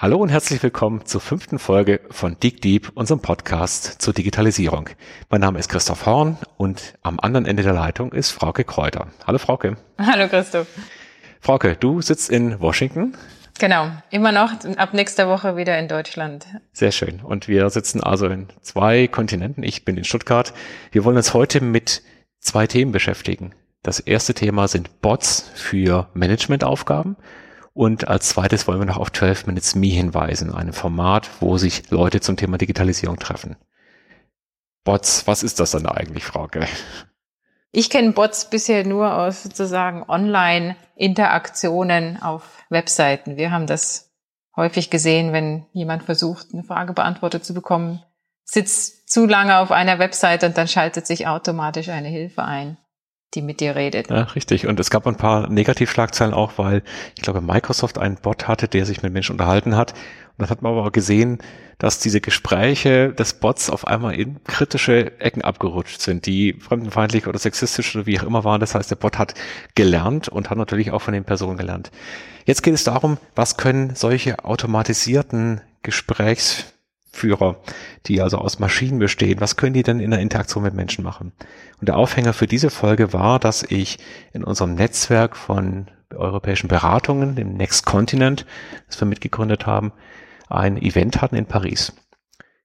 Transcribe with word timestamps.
Hallo 0.00 0.18
und 0.18 0.28
herzlich 0.28 0.62
willkommen 0.62 1.06
zur 1.06 1.20
fünften 1.20 1.58
Folge 1.58 1.98
von 2.08 2.38
Dig 2.38 2.62
Deep, 2.62 2.92
unserem 2.94 3.18
Podcast 3.20 4.00
zur 4.00 4.14
Digitalisierung. 4.14 4.90
Mein 5.28 5.40
Name 5.40 5.58
ist 5.58 5.68
Christoph 5.68 6.06
Horn 6.06 6.38
und 6.56 6.94
am 7.02 7.18
anderen 7.18 7.46
Ende 7.46 7.64
der 7.64 7.72
Leitung 7.72 8.12
ist 8.12 8.30
Frauke 8.30 8.62
Kräuter. 8.62 9.08
Hallo 9.26 9.38
Frauke. 9.38 9.76
Hallo 9.98 10.28
Christoph. 10.28 10.68
Frauke, 11.40 11.74
du 11.74 12.00
sitzt 12.00 12.30
in 12.30 12.60
Washington. 12.60 13.16
Genau, 13.58 13.90
immer 14.10 14.30
noch 14.30 14.52
ab 14.76 14.94
nächster 14.94 15.28
Woche 15.28 15.56
wieder 15.56 15.76
in 15.80 15.88
Deutschland. 15.88 16.46
Sehr 16.72 16.92
schön. 16.92 17.20
Und 17.20 17.48
wir 17.48 17.68
sitzen 17.68 18.00
also 18.00 18.28
in 18.28 18.46
zwei 18.60 19.08
Kontinenten. 19.08 19.64
Ich 19.64 19.84
bin 19.84 19.96
in 19.96 20.04
Stuttgart. 20.04 20.54
Wir 20.92 21.04
wollen 21.04 21.16
uns 21.16 21.34
heute 21.34 21.60
mit 21.60 22.02
zwei 22.38 22.68
Themen 22.68 22.92
beschäftigen. 22.92 23.52
Das 23.82 23.98
erste 23.98 24.32
Thema 24.32 24.68
sind 24.68 25.00
Bots 25.00 25.50
für 25.56 26.08
Managementaufgaben 26.14 27.16
und 27.78 28.08
als 28.08 28.30
zweites 28.30 28.66
wollen 28.66 28.80
wir 28.80 28.86
noch 28.86 28.96
auf 28.96 29.12
12 29.12 29.46
Minutes 29.46 29.76
Me 29.76 29.86
hinweisen, 29.86 30.52
einem 30.52 30.72
Format, 30.72 31.30
wo 31.38 31.58
sich 31.58 31.88
Leute 31.90 32.20
zum 32.20 32.36
Thema 32.36 32.58
Digitalisierung 32.58 33.20
treffen. 33.20 33.54
Bots, 34.82 35.28
was 35.28 35.44
ist 35.44 35.60
das 35.60 35.70
dann 35.70 35.86
eigentlich, 35.86 36.24
Frauke? 36.24 36.66
Ich 37.70 37.88
kenne 37.88 38.10
Bots 38.10 38.50
bisher 38.50 38.84
nur 38.84 39.16
aus 39.16 39.44
sozusagen 39.44 40.02
Online-Interaktionen 40.08 42.20
auf 42.20 42.64
Webseiten. 42.68 43.36
Wir 43.36 43.52
haben 43.52 43.68
das 43.68 44.10
häufig 44.56 44.90
gesehen, 44.90 45.32
wenn 45.32 45.64
jemand 45.70 46.02
versucht, 46.02 46.48
eine 46.52 46.64
Frage 46.64 46.94
beantwortet 46.94 47.44
zu 47.44 47.54
bekommen, 47.54 48.02
sitzt 48.42 49.08
zu 49.08 49.24
lange 49.24 49.56
auf 49.56 49.70
einer 49.70 50.00
Webseite 50.00 50.46
und 50.46 50.58
dann 50.58 50.66
schaltet 50.66 51.06
sich 51.06 51.28
automatisch 51.28 51.90
eine 51.90 52.08
Hilfe 52.08 52.42
ein 52.42 52.76
die 53.34 53.42
mit 53.42 53.60
dir 53.60 53.76
redet. 53.76 54.10
Ja, 54.10 54.22
richtig. 54.22 54.66
Und 54.66 54.80
es 54.80 54.90
gab 54.90 55.06
ein 55.06 55.16
paar 55.16 55.48
Negativschlagzeilen 55.48 56.32
auch, 56.32 56.52
weil 56.56 56.82
ich 57.16 57.22
glaube, 57.22 57.40
Microsoft 57.40 57.98
einen 57.98 58.16
Bot 58.16 58.48
hatte, 58.48 58.68
der 58.68 58.86
sich 58.86 59.02
mit 59.02 59.12
Menschen 59.12 59.32
unterhalten 59.32 59.76
hat. 59.76 59.92
Und 59.92 60.42
dann 60.42 60.50
hat 60.50 60.62
man 60.62 60.72
aber 60.72 60.90
gesehen, 60.90 61.38
dass 61.78 62.00
diese 62.00 62.20
Gespräche 62.20 63.12
des 63.12 63.34
Bots 63.34 63.70
auf 63.70 63.86
einmal 63.86 64.14
in 64.14 64.42
kritische 64.44 65.20
Ecken 65.20 65.42
abgerutscht 65.42 66.00
sind, 66.00 66.26
die 66.26 66.54
fremdenfeindlich 66.54 67.26
oder 67.26 67.38
sexistisch 67.38 67.94
oder 67.94 68.06
wie 68.06 68.18
auch 68.18 68.24
immer 68.24 68.44
waren. 68.44 68.60
Das 68.60 68.74
heißt, 68.74 68.90
der 68.90 68.96
Bot 68.96 69.18
hat 69.18 69.34
gelernt 69.74 70.28
und 70.28 70.50
hat 70.50 70.58
natürlich 70.58 70.90
auch 70.90 71.02
von 71.02 71.14
den 71.14 71.24
Personen 71.24 71.58
gelernt. 71.58 71.90
Jetzt 72.46 72.62
geht 72.62 72.74
es 72.74 72.84
darum, 72.84 73.18
was 73.34 73.56
können 73.56 73.94
solche 73.94 74.44
automatisierten 74.44 75.60
Gesprächs 75.82 76.72
Führer, 77.10 77.60
die 78.06 78.20
also 78.20 78.38
aus 78.38 78.58
Maschinen 78.58 78.98
bestehen, 78.98 79.40
was 79.40 79.56
können 79.56 79.74
die 79.74 79.82
denn 79.82 80.00
in 80.00 80.10
der 80.10 80.20
Interaktion 80.20 80.62
mit 80.62 80.74
Menschen 80.74 81.04
machen? 81.04 81.32
Und 81.80 81.88
der 81.88 81.96
Aufhänger 81.96 82.32
für 82.32 82.46
diese 82.46 82.70
Folge 82.70 83.12
war, 83.12 83.38
dass 83.38 83.62
ich 83.62 83.98
in 84.32 84.44
unserem 84.44 84.74
Netzwerk 84.74 85.36
von 85.36 85.86
europäischen 86.14 86.68
Beratungen, 86.68 87.34
dem 87.34 87.54
Next 87.54 87.84
Continent, 87.84 88.46
das 88.86 89.00
wir 89.00 89.06
mitgegründet 89.06 89.66
haben, 89.66 89.92
ein 90.48 90.80
Event 90.80 91.20
hatten 91.20 91.36
in 91.36 91.46
Paris. 91.46 91.92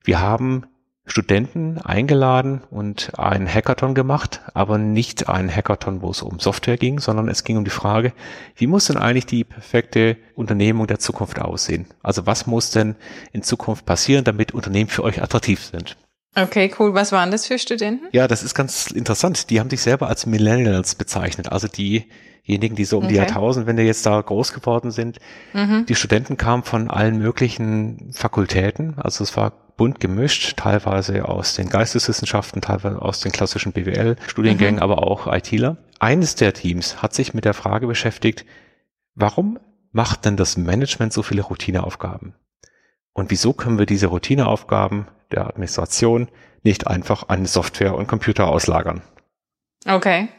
Wir 0.04 0.20
haben 0.22 0.66
Studenten 1.06 1.80
eingeladen 1.80 2.62
und 2.72 3.20
einen 3.20 3.48
Hackathon 3.48 3.94
gemacht, 3.94 4.42
aber 4.54 4.78
nicht 4.78 5.28
einen 5.28 5.54
Hackathon, 5.54 6.02
wo 6.02 6.12
es 6.12 6.22
um 6.22 6.40
Software 6.40 6.78
ging, 6.78 7.00
sondern 7.00 7.28
es 7.28 7.44
ging 7.44 7.58
um 7.58 7.66
die 7.66 7.72
Frage, 7.72 8.14
wie 8.56 8.68
muss 8.68 8.86
denn 8.86 8.98
eigentlich 8.98 9.26
die 9.26 9.44
perfekte 9.44 10.16
Unternehmung 10.36 10.88
der 10.88 11.00
Zukunft 11.00 11.40
aussehen? 11.40 11.88
Also 12.02 12.26
was 12.26 12.48
muss 12.48 12.72
denn 12.72 12.96
in 13.34 13.44
Zukunft 13.44 13.86
passieren, 13.86 14.24
damit 14.24 14.54
Unternehmen 14.54 14.90
für 14.90 15.04
euch 15.04 15.22
attraktiv 15.22 15.66
sind? 15.66 15.98
Okay, 16.36 16.74
cool. 16.80 16.94
Was 16.94 17.12
waren 17.12 17.32
das 17.32 17.48
für 17.48 17.60
Studenten? 17.60 18.08
Ja, 18.12 18.28
das 18.28 18.42
ist 18.42 18.56
ganz 18.56 18.90
interessant. 18.90 19.50
Die 19.50 19.60
haben 19.60 19.70
sich 19.70 19.82
selber 19.82 20.08
als 20.08 20.26
Millennials 20.26 20.96
bezeichnet, 20.96 21.52
also 21.52 21.68
diejenigen, 21.68 22.76
die 22.76 22.86
so 22.86 22.98
um 22.98 23.04
okay. 23.04 23.14
die 23.14 23.18
Jahrtausendwende 23.20 23.84
jetzt 23.84 24.06
da 24.06 24.20
groß 24.20 24.54
geworden 24.54 24.90
sind. 24.90 25.20
Mhm. 25.54 25.86
Die 25.86 25.96
Studenten 25.96 26.38
kamen 26.38 26.64
von 26.64 26.90
allen 26.90 27.20
möglichen 27.20 28.14
Fakultäten, 28.14 28.96
also 28.98 29.24
es 29.24 29.38
war 29.38 29.63
bunt 29.78 30.00
gemischt, 30.00 30.58
teilweise 30.58 31.28
aus 31.28 31.56
den 31.56 31.70
Geisteswissenschaften, 31.70 32.62
teilweise 32.62 33.02
aus 33.02 33.20
den 33.20 33.32
klassischen 33.32 33.72
BWL-Studiengängen, 33.72 34.76
mhm. 34.76 34.82
aber 34.82 35.04
auch 35.04 35.32
ITler. 35.32 35.78
Eines 36.00 36.36
der 36.36 36.54
Teams 36.54 37.02
hat 37.02 37.14
sich 37.14 37.34
mit 37.34 37.46
der 37.46 37.54
Frage 37.54 37.88
beschäftigt, 37.88 38.46
warum 39.16 39.60
macht 39.92 40.26
denn 40.26 40.38
das 40.38 40.58
Management 40.58 41.14
so 41.14 41.24
viele 41.24 41.44
Routineaufgaben? 41.44 42.36
Und 43.14 43.32
wieso 43.32 43.54
können 43.54 43.78
wir 43.78 43.86
diese 43.86 44.08
Routineaufgaben 44.08 45.08
der 45.32 45.48
Administration 45.48 46.30
nicht 46.64 46.88
einfach 46.88 47.30
an 47.30 47.46
Software 47.46 47.96
und 47.96 48.08
Computer 48.08 48.48
auslagern? 48.48 49.02
Okay. 49.88 50.30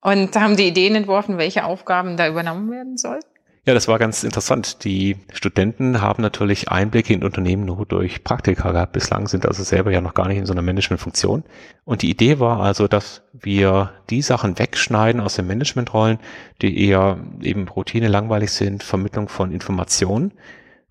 Und 0.00 0.36
haben 0.36 0.56
die 0.56 0.68
Ideen 0.68 0.94
entworfen, 0.94 1.38
welche 1.38 1.64
Aufgaben 1.64 2.16
da 2.16 2.28
übernommen 2.28 2.70
werden 2.70 2.96
sollten? 2.96 3.35
Ja, 3.68 3.74
das 3.74 3.88
war 3.88 3.98
ganz 3.98 4.22
interessant. 4.22 4.84
Die 4.84 5.16
Studenten 5.32 6.00
haben 6.00 6.22
natürlich 6.22 6.68
Einblicke 6.68 7.12
in 7.12 7.24
Unternehmen 7.24 7.64
nur 7.64 7.84
durch 7.84 8.22
Praktika 8.22 8.70
gehabt. 8.70 8.92
Bislang 8.92 9.26
sind 9.26 9.44
also 9.44 9.64
selber 9.64 9.90
ja 9.90 10.00
noch 10.00 10.14
gar 10.14 10.28
nicht 10.28 10.38
in 10.38 10.46
so 10.46 10.52
einer 10.52 10.62
Managementfunktion. 10.62 11.42
Und 11.84 12.02
die 12.02 12.10
Idee 12.10 12.38
war 12.38 12.60
also, 12.60 12.86
dass 12.86 13.22
wir 13.32 13.90
die 14.08 14.22
Sachen 14.22 14.56
wegschneiden 14.56 15.20
aus 15.20 15.34
den 15.34 15.48
Managementrollen, 15.48 16.20
die 16.62 16.80
eher 16.86 17.18
eben 17.42 17.66
Routine 17.66 18.06
langweilig 18.06 18.52
sind, 18.52 18.84
Vermittlung 18.84 19.28
von 19.28 19.50
Informationen 19.50 20.30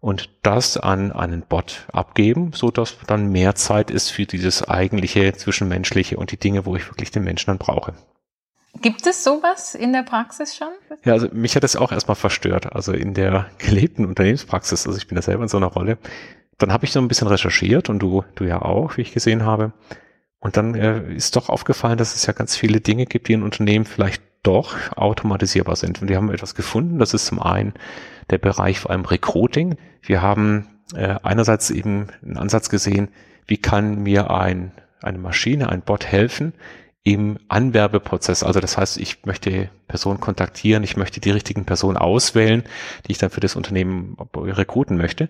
und 0.01 0.29
das 0.43 0.75
an 0.75 1.13
einen 1.13 1.43
Bot 1.43 1.87
abgeben, 1.93 2.51
so 2.53 2.71
dass 2.71 2.97
dann 3.07 3.31
mehr 3.31 3.55
Zeit 3.55 3.89
ist 3.89 4.09
für 4.09 4.25
dieses 4.25 4.67
eigentliche 4.67 5.31
Zwischenmenschliche 5.31 6.17
und 6.17 6.33
die 6.33 6.37
Dinge, 6.37 6.65
wo 6.65 6.75
ich 6.75 6.89
wirklich 6.89 7.09
den 7.09 7.23
Menschen 7.23 7.51
dann 7.51 7.57
brauche. 7.57 7.93
Gibt 8.81 9.07
es 9.07 9.23
sowas 9.23 9.75
in 9.75 9.93
der 9.93 10.03
Praxis 10.03 10.55
schon? 10.55 10.67
Ja, 11.03 11.13
also 11.13 11.27
mich 11.31 11.55
hat 11.55 11.63
das 11.63 11.75
auch 11.75 11.91
erstmal 11.91 12.15
verstört. 12.15 12.73
Also 12.73 12.91
in 12.91 13.13
der 13.13 13.47
gelebten 13.57 14.05
Unternehmenspraxis, 14.05 14.85
also 14.85 14.97
ich 14.97 15.07
bin 15.07 15.15
da 15.15 15.21
selber 15.21 15.43
in 15.43 15.49
so 15.49 15.57
einer 15.57 15.67
Rolle. 15.67 15.97
Dann 16.57 16.71
habe 16.71 16.85
ich 16.85 16.91
so 16.91 16.99
ein 16.99 17.07
bisschen 17.07 17.27
recherchiert 17.27 17.89
und 17.89 17.99
du, 17.99 18.23
du 18.35 18.43
ja 18.43 18.61
auch, 18.61 18.97
wie 18.97 19.01
ich 19.01 19.13
gesehen 19.13 19.43
habe. 19.43 19.73
Und 20.39 20.57
dann 20.57 20.75
äh, 20.75 21.13
ist 21.13 21.35
doch 21.35 21.49
aufgefallen, 21.49 21.97
dass 21.97 22.15
es 22.15 22.25
ja 22.25 22.33
ganz 22.33 22.55
viele 22.55 22.79
Dinge 22.79 23.05
gibt, 23.05 23.27
die 23.27 23.33
in 23.33 23.43
Unternehmen 23.43 23.85
vielleicht 23.85 24.21
doch 24.43 24.75
automatisierbar 24.95 25.75
sind. 25.75 26.01
Und 26.01 26.09
wir 26.09 26.17
haben 26.17 26.31
etwas 26.31 26.55
gefunden. 26.55 26.99
Das 26.99 27.13
ist 27.13 27.25
zum 27.25 27.41
einen 27.41 27.73
der 28.29 28.37
Bereich 28.37 28.79
vor 28.79 28.91
allem 28.91 29.05
Recruiting. 29.05 29.77
Wir 30.01 30.21
haben 30.21 30.67
äh, 30.93 31.15
einerseits 31.23 31.71
eben 31.71 32.07
einen 32.23 32.37
Ansatz 32.37 32.69
gesehen, 32.69 33.09
wie 33.47 33.57
kann 33.57 34.03
mir 34.03 34.31
ein, 34.31 34.71
eine 35.01 35.17
Maschine, 35.17 35.69
ein 35.69 35.81
Bot 35.81 36.05
helfen, 36.05 36.53
im 37.05 37.37
Anwerbeprozess. 37.49 38.43
Also 38.43 38.59
das 38.59 38.79
heißt, 38.79 38.97
ich 38.97 39.25
möchte 39.25 39.69
Personen 39.87 40.19
kontaktieren, 40.19 40.83
ich 40.83 40.97
möchte 40.97 41.21
die 41.21 41.29
richtigen 41.29 41.63
Personen 41.63 41.97
auswählen, 41.97 42.63
die 43.05 43.11
ich 43.11 43.19
dann 43.19 43.29
für 43.29 43.39
das 43.39 43.55
Unternehmen 43.55 44.17
rekruten 44.35 44.97
möchte. 44.97 45.29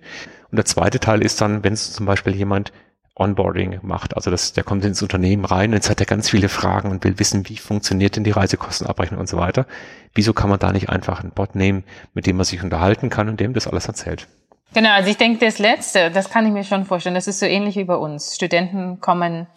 Und 0.50 0.56
der 0.56 0.64
zweite 0.64 1.02
Teil 1.02 1.22
ist 1.22 1.42
dann, 1.42 1.66
wenn 1.66 1.74
es 1.74 1.92
zum 1.92 2.06
Beispiel 2.06 2.34
jemand 2.34 2.72
Onboarding 3.18 3.80
macht, 3.82 4.16
also 4.16 4.32
das, 4.32 4.54
der 4.54 4.64
kommt 4.64 4.86
ins 4.86 5.02
Unternehmen 5.02 5.44
rein 5.44 5.70
und 5.70 5.76
jetzt 5.76 5.90
hat 5.90 6.00
er 6.00 6.06
ganz 6.06 6.30
viele 6.30 6.48
Fragen 6.50 6.92
und 6.92 7.04
will 7.04 7.20
wissen, 7.20 7.48
wie 7.50 7.58
funktioniert 7.58 8.16
denn 8.16 8.24
die 8.24 8.32
Reisekostenabrechnung 8.32 9.20
und 9.20 9.28
so 9.28 9.38
weiter. 9.38 9.66
Wieso 10.14 10.32
kann 10.34 10.50
man 10.50 10.60
da 10.60 10.72
nicht 10.72 10.90
einfach 10.90 11.22
einen 11.22 11.32
Bot 11.32 11.56
nehmen, 11.56 11.84
mit 12.14 12.26
dem 12.26 12.38
man 12.38 12.46
sich 12.46 12.64
unterhalten 12.64 13.10
kann 13.10 13.28
und 13.28 13.40
dem 13.40 13.54
das 13.54 13.68
alles 13.68 13.88
erzählt? 13.88 14.28
Genau, 14.74 14.92
also 14.92 15.10
ich 15.10 15.18
denke, 15.18 15.46
das 15.46 15.60
Letzte, 15.60 16.10
das 16.10 16.30
kann 16.30 16.46
ich 16.46 16.54
mir 16.54 16.64
schon 16.64 16.86
vorstellen. 16.86 17.16
Das 17.16 17.28
ist 17.28 17.40
so 17.40 17.46
ähnlich 17.46 17.76
wie 17.76 17.86
bei 17.86 17.96
uns. 17.96 18.36
Studenten 18.36 19.00
kommen 19.00 19.48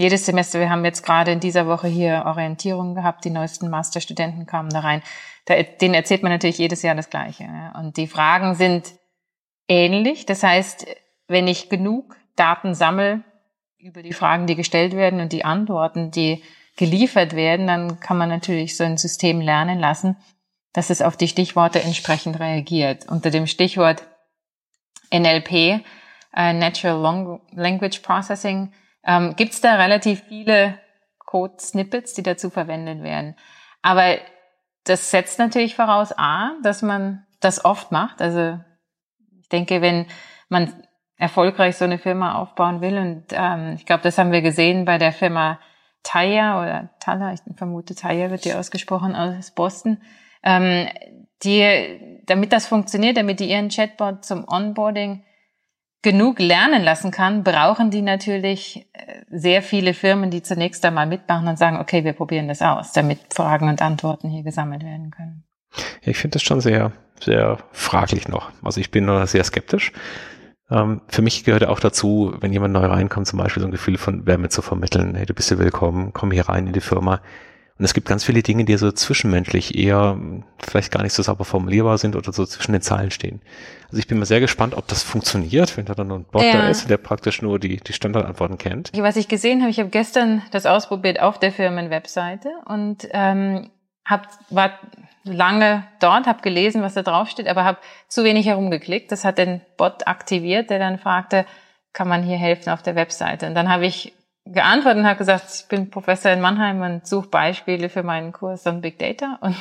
jedes 0.00 0.24
Semester, 0.24 0.58
wir 0.58 0.70
haben 0.70 0.84
jetzt 0.84 1.04
gerade 1.04 1.30
in 1.30 1.40
dieser 1.40 1.66
Woche 1.66 1.86
hier 1.86 2.24
Orientierung 2.26 2.94
gehabt, 2.94 3.24
die 3.24 3.30
neuesten 3.30 3.68
Masterstudenten 3.68 4.46
kamen 4.46 4.70
da 4.70 4.80
rein. 4.80 5.02
Da, 5.44 5.62
denen 5.62 5.94
erzählt 5.94 6.22
man 6.22 6.32
natürlich 6.32 6.58
jedes 6.58 6.82
Jahr 6.82 6.94
das 6.94 7.10
Gleiche. 7.10 7.44
Ja. 7.44 7.78
Und 7.78 7.96
die 7.98 8.06
Fragen 8.06 8.54
sind 8.54 8.94
ähnlich. 9.68 10.24
Das 10.24 10.42
heißt, 10.42 10.86
wenn 11.28 11.46
ich 11.46 11.68
genug 11.68 12.16
Daten 12.34 12.74
sammle 12.74 13.22
über 13.78 14.02
die 14.02 14.14
Fragen, 14.14 14.46
die 14.46 14.56
gestellt 14.56 14.94
werden 14.94 15.20
und 15.20 15.32
die 15.32 15.44
Antworten, 15.44 16.10
die 16.10 16.42
geliefert 16.76 17.34
werden, 17.36 17.66
dann 17.66 18.00
kann 18.00 18.16
man 18.16 18.30
natürlich 18.30 18.76
so 18.76 18.84
ein 18.84 18.96
System 18.96 19.40
lernen 19.40 19.78
lassen, 19.78 20.16
dass 20.72 20.88
es 20.88 21.02
auf 21.02 21.18
die 21.18 21.28
Stichworte 21.28 21.82
entsprechend 21.82 22.40
reagiert. 22.40 23.06
Unter 23.08 23.30
dem 23.30 23.46
Stichwort 23.46 24.06
NLP, 25.12 25.82
äh, 26.34 26.52
Natural 26.54 27.40
Language 27.52 28.00
Processing, 28.00 28.72
ähm, 29.04 29.34
gibt 29.36 29.52
es 29.52 29.60
da 29.60 29.76
relativ 29.76 30.22
viele 30.28 30.78
Code-Snippets, 31.18 32.14
die 32.14 32.22
dazu 32.22 32.50
verwendet 32.50 33.02
werden. 33.02 33.36
Aber 33.82 34.18
das 34.84 35.10
setzt 35.10 35.38
natürlich 35.38 35.76
voraus, 35.76 36.12
a, 36.16 36.52
dass 36.62 36.82
man 36.82 37.26
das 37.40 37.64
oft 37.64 37.92
macht. 37.92 38.20
Also 38.20 38.58
ich 39.40 39.48
denke, 39.48 39.80
wenn 39.80 40.06
man 40.48 40.72
erfolgreich 41.16 41.76
so 41.76 41.84
eine 41.84 41.98
Firma 41.98 42.34
aufbauen 42.34 42.80
will, 42.80 42.98
und 42.98 43.24
ähm, 43.30 43.74
ich 43.76 43.86
glaube, 43.86 44.02
das 44.02 44.18
haben 44.18 44.32
wir 44.32 44.42
gesehen 44.42 44.84
bei 44.84 44.98
der 44.98 45.12
Firma 45.12 45.60
Taya 46.02 46.60
oder 46.62 46.90
Tala, 46.98 47.32
ich 47.32 47.40
vermute 47.56 47.94
Taya 47.94 48.30
wird 48.30 48.44
die 48.44 48.54
ausgesprochen 48.54 49.14
aus 49.14 49.50
Boston, 49.50 50.02
ähm, 50.42 50.88
die, 51.44 52.22
damit 52.26 52.52
das 52.52 52.66
funktioniert, 52.66 53.16
damit 53.16 53.40
die 53.40 53.50
ihren 53.50 53.68
Chatbot 53.68 54.24
zum 54.24 54.46
Onboarding 54.48 55.24
genug 56.02 56.38
lernen 56.38 56.82
lassen 56.82 57.10
kann, 57.10 57.44
brauchen 57.44 57.90
die 57.90 58.02
natürlich 58.02 58.88
äh, 58.92 59.22
sehr 59.30 59.62
viele 59.62 59.94
Firmen, 59.94 60.30
die 60.30 60.42
zunächst 60.42 60.84
einmal 60.84 61.06
mitmachen 61.06 61.48
und 61.48 61.58
sagen, 61.58 61.78
okay, 61.78 62.04
wir 62.04 62.14
probieren 62.14 62.48
das 62.48 62.62
aus, 62.62 62.92
damit 62.92 63.18
Fragen 63.32 63.68
und 63.68 63.82
Antworten 63.82 64.28
hier 64.30 64.42
gesammelt 64.42 64.82
werden 64.82 65.10
können. 65.10 65.44
Ich 66.02 66.16
finde 66.16 66.34
das 66.34 66.42
schon 66.42 66.60
sehr, 66.60 66.92
sehr 67.20 67.58
fraglich 67.72 68.28
noch. 68.28 68.50
Also 68.62 68.80
ich 68.80 68.90
bin 68.90 69.04
noch 69.04 69.26
sehr 69.26 69.44
skeptisch. 69.44 69.92
Ähm, 70.70 71.02
für 71.08 71.22
mich 71.22 71.44
gehört 71.44 71.66
auch 71.66 71.80
dazu, 71.80 72.34
wenn 72.40 72.52
jemand 72.52 72.72
neu 72.72 72.86
reinkommt, 72.86 73.26
zum 73.26 73.38
Beispiel 73.38 73.60
so 73.60 73.68
ein 73.68 73.72
Gefühl 73.72 73.98
von 73.98 74.26
Wärme 74.26 74.48
zu 74.48 74.62
vermitteln. 74.62 75.14
Hey, 75.14 75.26
du 75.26 75.34
bist 75.34 75.50
ja 75.50 75.58
willkommen, 75.58 76.12
komm 76.12 76.30
hier 76.30 76.48
rein 76.48 76.66
in 76.66 76.72
die 76.72 76.80
Firma. 76.80 77.20
Und 77.80 77.84
es 77.84 77.94
gibt 77.94 78.06
ganz 78.06 78.24
viele 78.24 78.42
Dinge, 78.42 78.66
die 78.66 78.76
so 78.76 78.92
zwischenmenschlich 78.92 79.74
eher 79.74 80.18
vielleicht 80.58 80.92
gar 80.92 81.02
nicht 81.02 81.14
so 81.14 81.22
sauber 81.22 81.46
formulierbar 81.46 81.96
sind 81.96 82.14
oder 82.14 82.30
so 82.30 82.44
zwischen 82.44 82.72
den 82.72 82.82
Zeilen 82.82 83.10
stehen. 83.10 83.40
Also 83.86 83.96
ich 83.96 84.06
bin 84.06 84.18
mal 84.18 84.26
sehr 84.26 84.40
gespannt, 84.40 84.74
ob 84.74 84.86
das 84.86 85.02
funktioniert, 85.02 85.78
wenn 85.78 85.86
da 85.86 85.94
dann 85.94 86.12
ein 86.12 86.24
Bot 86.24 86.42
ja. 86.42 86.52
da 86.52 86.68
ist, 86.68 86.90
der 86.90 86.98
praktisch 86.98 87.40
nur 87.40 87.58
die, 87.58 87.78
die 87.78 87.94
Standardantworten 87.94 88.58
kennt. 88.58 88.92
Was 88.94 89.16
ich 89.16 89.28
gesehen 89.28 89.62
habe, 89.62 89.70
ich 89.70 89.78
habe 89.78 89.88
gestern 89.88 90.42
das 90.50 90.66
ausprobiert 90.66 91.20
auf 91.22 91.38
der 91.38 91.52
Firmenwebseite 91.52 92.50
und 92.66 93.08
ähm, 93.12 93.70
hab, 94.04 94.28
war 94.50 94.78
lange 95.24 95.84
dort, 96.00 96.26
habe 96.26 96.42
gelesen, 96.42 96.82
was 96.82 96.92
da 96.92 97.02
draufsteht, 97.02 97.48
aber 97.48 97.64
habe 97.64 97.78
zu 98.08 98.24
wenig 98.24 98.44
herumgeklickt. 98.44 99.10
Das 99.10 99.24
hat 99.24 99.38
den 99.38 99.62
Bot 99.78 100.06
aktiviert, 100.06 100.68
der 100.68 100.80
dann 100.80 100.98
fragte, 100.98 101.46
kann 101.94 102.08
man 102.08 102.24
hier 102.24 102.36
helfen 102.36 102.68
auf 102.68 102.82
der 102.82 102.94
Webseite? 102.94 103.46
Und 103.46 103.54
dann 103.54 103.70
habe 103.70 103.86
ich 103.86 104.12
geantwortet 104.52 105.00
und 105.00 105.06
habe 105.06 105.18
gesagt, 105.18 105.44
ich 105.54 105.68
bin 105.68 105.90
Professor 105.90 106.32
in 106.32 106.40
Mannheim 106.40 106.82
und 106.82 107.06
suche 107.06 107.28
Beispiele 107.28 107.88
für 107.88 108.02
meinen 108.02 108.32
Kurs 108.32 108.66
an 108.66 108.80
Big 108.80 108.98
Data. 108.98 109.38
Und 109.40 109.56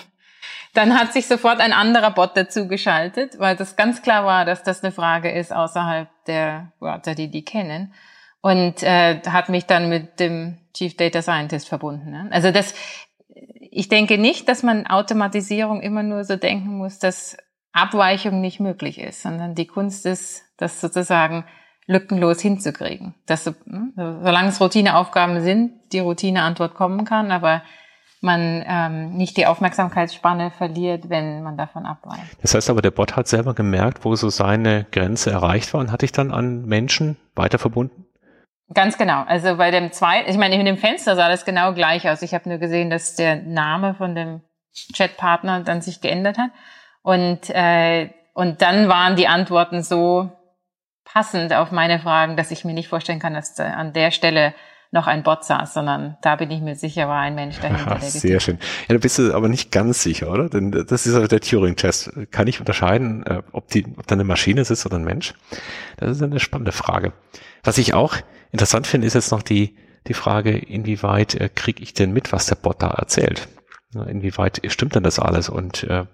dann 0.73 0.97
hat 0.97 1.13
sich 1.13 1.27
sofort 1.27 1.59
ein 1.59 1.73
anderer 1.73 2.11
Bot 2.11 2.31
dazu 2.35 2.67
geschaltet, 2.67 3.39
weil 3.39 3.55
das 3.55 3.75
ganz 3.75 4.01
klar 4.01 4.25
war, 4.25 4.45
dass 4.45 4.63
das 4.63 4.83
eine 4.83 4.91
Frage 4.91 5.31
ist 5.31 5.53
außerhalb 5.53 6.07
der 6.27 6.71
Wörter, 6.79 7.15
die 7.15 7.29
die 7.29 7.43
kennen. 7.43 7.93
Und 8.41 8.83
äh, 8.83 9.19
hat 9.27 9.49
mich 9.49 9.65
dann 9.65 9.89
mit 9.89 10.19
dem 10.19 10.57
Chief 10.73 10.95
Data 10.95 11.21
Scientist 11.21 11.67
verbunden. 11.67 12.11
Ne? 12.11 12.29
Also 12.31 12.51
das, 12.51 12.73
ich 13.59 13.89
denke 13.89 14.17
nicht, 14.17 14.47
dass 14.47 14.63
man 14.63 14.87
Automatisierung 14.87 15.81
immer 15.81 16.03
nur 16.03 16.23
so 16.23 16.37
denken 16.37 16.77
muss, 16.77 16.99
dass 16.99 17.35
Abweichung 17.73 18.39
nicht 18.39 18.59
möglich 18.59 18.99
ist, 18.99 19.21
sondern 19.21 19.55
die 19.55 19.67
Kunst 19.67 20.05
ist, 20.05 20.43
das 20.57 20.81
sozusagen 20.81 21.45
lückenlos 21.89 22.39
hinzukriegen. 22.39 23.15
Dass, 23.25 23.47
hm, 23.47 23.93
solange 23.95 24.49
es 24.49 24.61
Routineaufgaben 24.61 25.41
sind, 25.41 25.73
die 25.91 25.99
Routineantwort 25.99 26.75
kommen 26.75 27.03
kann, 27.03 27.31
aber 27.31 27.63
man 28.21 28.63
ähm, 28.67 29.13
nicht 29.13 29.37
die 29.37 29.47
Aufmerksamkeitsspanne 29.47 30.51
verliert, 30.51 31.09
wenn 31.09 31.41
man 31.41 31.57
davon 31.57 31.85
abweicht. 31.85 32.37
Das 32.41 32.53
heißt 32.53 32.69
aber, 32.69 32.81
der 32.81 32.91
Bot 32.91 33.15
hat 33.15 33.27
selber 33.27 33.53
gemerkt, 33.53 34.05
wo 34.05 34.15
so 34.15 34.29
seine 34.29 34.85
Grenze 34.91 35.31
erreicht 35.31 35.73
war 35.73 35.81
und 35.81 35.91
hat 35.91 36.01
dich 36.01 36.11
dann 36.11 36.31
an 36.31 36.65
Menschen 36.65 37.17
weiter 37.35 37.57
verbunden? 37.57 38.05
Ganz 38.73 38.97
genau. 38.97 39.23
Also 39.23 39.57
bei 39.57 39.71
dem 39.71 39.91
zweiten, 39.91 40.29
ich 40.29 40.37
meine, 40.37 40.55
in 40.55 40.65
dem 40.65 40.77
Fenster 40.77 41.15
sah 41.15 41.27
das 41.27 41.43
genau 41.43 41.73
gleich 41.73 42.07
aus. 42.07 42.21
Ich 42.21 42.35
habe 42.35 42.49
nur 42.49 42.59
gesehen, 42.59 42.91
dass 42.91 43.15
der 43.15 43.37
Name 43.37 43.95
von 43.95 44.13
dem 44.13 44.41
Chatpartner 44.95 45.61
dann 45.61 45.81
sich 45.81 46.01
geändert 46.01 46.37
hat. 46.37 46.51
Und, 47.01 47.49
äh, 47.49 48.09
und 48.33 48.61
dann 48.61 48.89
waren 48.89 49.15
die 49.15 49.27
Antworten 49.27 49.81
so 49.81 50.29
passend 51.13 51.53
auf 51.53 51.71
meine 51.71 51.99
Fragen, 51.99 52.37
dass 52.37 52.51
ich 52.51 52.65
mir 52.65 52.73
nicht 52.73 52.87
vorstellen 52.87 53.19
kann, 53.19 53.33
dass 53.33 53.59
an 53.59 53.93
der 53.93 54.11
Stelle 54.11 54.53
noch 54.91 55.05
ein 55.05 55.21
Bot 55.21 55.45
saß, 55.45 55.73
sondern 55.73 56.17
da 56.21 56.35
bin 56.35 56.49
ich 56.49 56.61
mir 56.61 56.75
sicher, 56.75 57.07
war 57.07 57.19
ein 57.19 57.35
Mensch 57.35 57.59
dahinter. 57.59 57.97
Aha, 57.97 57.99
sehr 57.99 58.39
schön. 58.39 58.57
Ja, 58.87 58.95
da 58.95 58.97
bist 58.97 59.19
du 59.19 59.33
aber 59.33 59.47
nicht 59.47 59.71
ganz 59.71 60.01
sicher, 60.01 60.31
oder? 60.31 60.49
Denn 60.49 60.71
das 60.71 61.05
ist 61.05 61.13
halt 61.13 61.31
der 61.31 61.41
Turing-Test. 61.41 62.31
Kann 62.31 62.47
ich 62.47 62.59
unterscheiden, 62.59 63.23
äh, 63.25 63.43
ob, 63.51 63.67
die, 63.67 63.85
ob 63.85 64.07
da 64.07 64.15
eine 64.15 64.23
Maschine 64.23 64.65
sitzt 64.65 64.85
oder 64.87 64.97
ein 64.97 65.03
Mensch? 65.03 65.35
Das 65.97 66.09
ist 66.09 66.23
eine 66.23 66.39
spannende 66.39 66.71
Frage. 66.71 67.13
Was 67.63 67.77
ich 67.77 67.93
auch 67.93 68.15
interessant 68.51 68.87
finde, 68.87 69.05
ist 69.05 69.13
jetzt 69.13 69.31
noch 69.31 69.43
die, 69.43 69.75
die 70.07 70.15
Frage, 70.15 70.57
inwieweit 70.57 71.35
äh, 71.35 71.49
kriege 71.49 71.83
ich 71.83 71.93
denn 71.93 72.11
mit, 72.11 72.31
was 72.31 72.47
der 72.47 72.55
Bot 72.55 72.81
da 72.81 72.89
erzählt? 72.89 73.47
Inwieweit 73.93 74.61
stimmt 74.67 74.95
denn 74.95 75.03
das 75.03 75.17
alles? 75.17 75.49
Und 75.49 75.83
äh, 75.83 76.05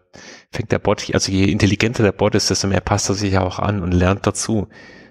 fängt 0.52 0.72
der 0.72 0.80
Bot, 0.80 1.14
also 1.14 1.32
je 1.32 1.46
intelligenter 1.46 2.04
der 2.04 2.14
Bot 2.14 2.34
ist, 2.34 2.50
desto 2.50 2.68
mehr 2.68 2.80
passt 2.80 3.10
er 3.10 3.16
sich 3.16 3.34
ja 3.34 3.42
auch 3.42 3.60
an 3.60 3.82
und 3.82 3.92
lernt 3.92 4.26
dazu. 4.26 4.68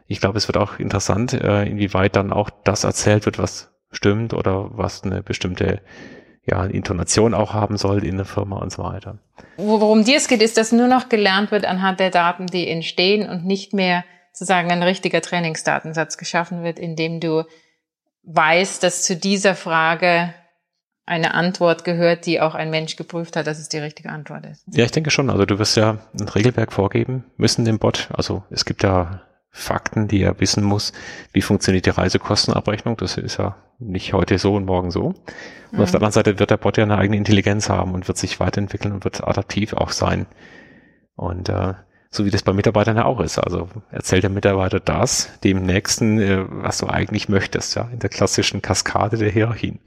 Ich 0.07 0.21
glaube, 0.21 0.39
es 0.39 0.49
wird 0.49 0.57
auch 0.57 0.79
interessant, 0.79 1.35
äh, 1.35 1.65
inwieweit 1.65 2.17
dann 2.17 2.33
auch 2.33 2.51
das 2.65 2.85
erzählt 2.85 3.27
wird, 3.27 3.39
was 3.39 3.71
stimmt 3.91 4.33
oder 4.33 4.71
was 4.73 5.05
eine 5.05 5.23
bestimmte 5.23 5.83
ja, 6.47 6.65
Intonation 6.65 7.35
auch 7.35 7.55
haben 7.55 7.77
soll 7.77 8.05
in 8.05 8.17
der 8.17 8.27
Firma 8.27 8.59
und 8.59 8.71
so 8.71 8.83
weiter. 8.83 9.19
Worum 9.57 10.05
dir 10.05 10.17
es 10.17 10.29
geht, 10.29 10.43
ist, 10.43 10.57
dass 10.57 10.73
nur 10.73 10.89
noch 10.89 11.09
gelernt 11.09 11.51
wird 11.51 11.65
anhand 11.65 12.01
der 12.01 12.11
Daten, 12.11 12.47
die 12.47 12.69
entstehen 12.69 13.29
und 13.29 13.45
nicht 13.45 13.73
mehr 13.73 14.05
sozusagen 14.33 14.71
ein 14.71 14.83
richtiger 14.83 15.21
Trainingsdatensatz 15.21 16.19
geschaffen 16.19 16.63
wird, 16.63 16.79
in 16.79 16.97
dem 16.97 17.21
du 17.21 17.45
weißt, 18.25 18.83
dass 18.83 19.03
zu 19.03 19.17
dieser 19.17 19.55
Frage 19.55 20.35
eine 21.07 21.35
Antwort 21.35 21.85
gehört, 21.85 22.27
die 22.27 22.41
auch 22.41 22.55
ein 22.55 22.71
Mensch 22.71 22.97
geprüft 22.97 23.37
hat, 23.37 23.47
dass 23.47 23.59
es 23.59 23.69
die 23.69 23.79
richtige 23.79 24.09
Antwort 24.09 24.47
ist. 24.47 24.65
Ja, 24.73 24.85
ich 24.85 24.91
denke 24.91 25.11
schon. 25.11 25.31
Also 25.31 25.45
du 25.45 25.59
wirst 25.59 25.77
ja 25.77 25.99
ein 26.19 26.29
Regelwerk 26.29 26.73
vorgeben 26.73 27.25
müssen 27.37 27.65
dem 27.65 27.79
Bot. 27.79 28.09
Also 28.13 28.43
es 28.51 28.65
gibt 28.65 28.83
ja 28.83 29.23
Fakten, 29.51 30.09
die 30.09 30.23
er 30.23 30.41
wissen 30.41 30.65
muss. 30.65 30.93
Wie 31.33 31.43
funktioniert 31.43 31.87
die 31.87 31.91
Reisekostenabrechnung? 31.91 32.97
Das 32.97 33.19
ist 33.19 33.37
ja 33.37 33.57
nicht 33.79 34.13
heute 34.13 34.39
so 34.39 34.55
und 34.55 34.65
morgen 34.65 34.91
so. 34.91 35.07
Und 35.07 35.17
mhm. 35.73 35.81
auf 35.81 35.91
der 35.91 35.99
anderen 35.99 36.13
Seite 36.13 36.39
wird 36.39 36.51
der 36.51 36.57
Bot 36.57 36.79
ja 36.79 36.85
eine 36.85 36.97
eigene 36.97 37.17
Intelligenz 37.17 37.69
haben 37.69 37.93
und 37.93 38.09
wird 38.09 38.19
sich 38.19 38.41
weiterentwickeln 38.41 38.95
und 38.95 39.05
wird 39.05 39.23
adaptiv 39.23 39.75
auch 39.75 39.91
sein. 39.91 40.27
Und 41.17 41.51
äh, 41.51 41.75
so 42.11 42.25
wie 42.25 42.31
das 42.31 42.43
bei 42.43 42.53
Mitarbeitern 42.53 42.97
ja 42.97 43.05
auch 43.05 43.21
ist. 43.21 43.39
Also 43.39 43.69
erzählt 43.91 44.23
der 44.23 44.31
Mitarbeiter 44.31 44.81
das 44.81 45.39
dem 45.41 45.65
Nächsten, 45.65 46.19
äh, 46.19 46.45
was 46.49 46.79
du 46.79 46.87
eigentlich 46.87 47.29
möchtest, 47.29 47.77
ja, 47.77 47.89
in 47.93 47.99
der 47.99 48.11
klassischen 48.11 48.63
Kaskade 48.63 49.19
der 49.19 49.31
Hierarchien. 49.31 49.81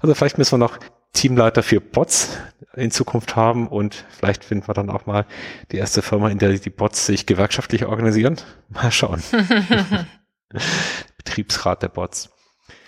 Also 0.00 0.14
vielleicht 0.14 0.38
müssen 0.38 0.52
wir 0.52 0.58
noch 0.58 0.78
Teamleiter 1.12 1.62
für 1.62 1.80
Bots 1.80 2.38
in 2.74 2.90
Zukunft 2.90 3.36
haben 3.36 3.66
und 3.66 4.04
vielleicht 4.10 4.44
finden 4.44 4.68
wir 4.68 4.74
dann 4.74 4.90
auch 4.90 5.06
mal 5.06 5.26
die 5.72 5.76
erste 5.76 6.02
Firma, 6.02 6.30
in 6.30 6.38
der 6.38 6.52
die 6.52 6.70
Bots 6.70 7.06
sich 7.06 7.26
gewerkschaftlich 7.26 7.84
organisieren. 7.84 8.36
Mal 8.68 8.92
schauen. 8.92 9.22
Betriebsrat 11.18 11.82
der 11.82 11.88
Bots. 11.88 12.30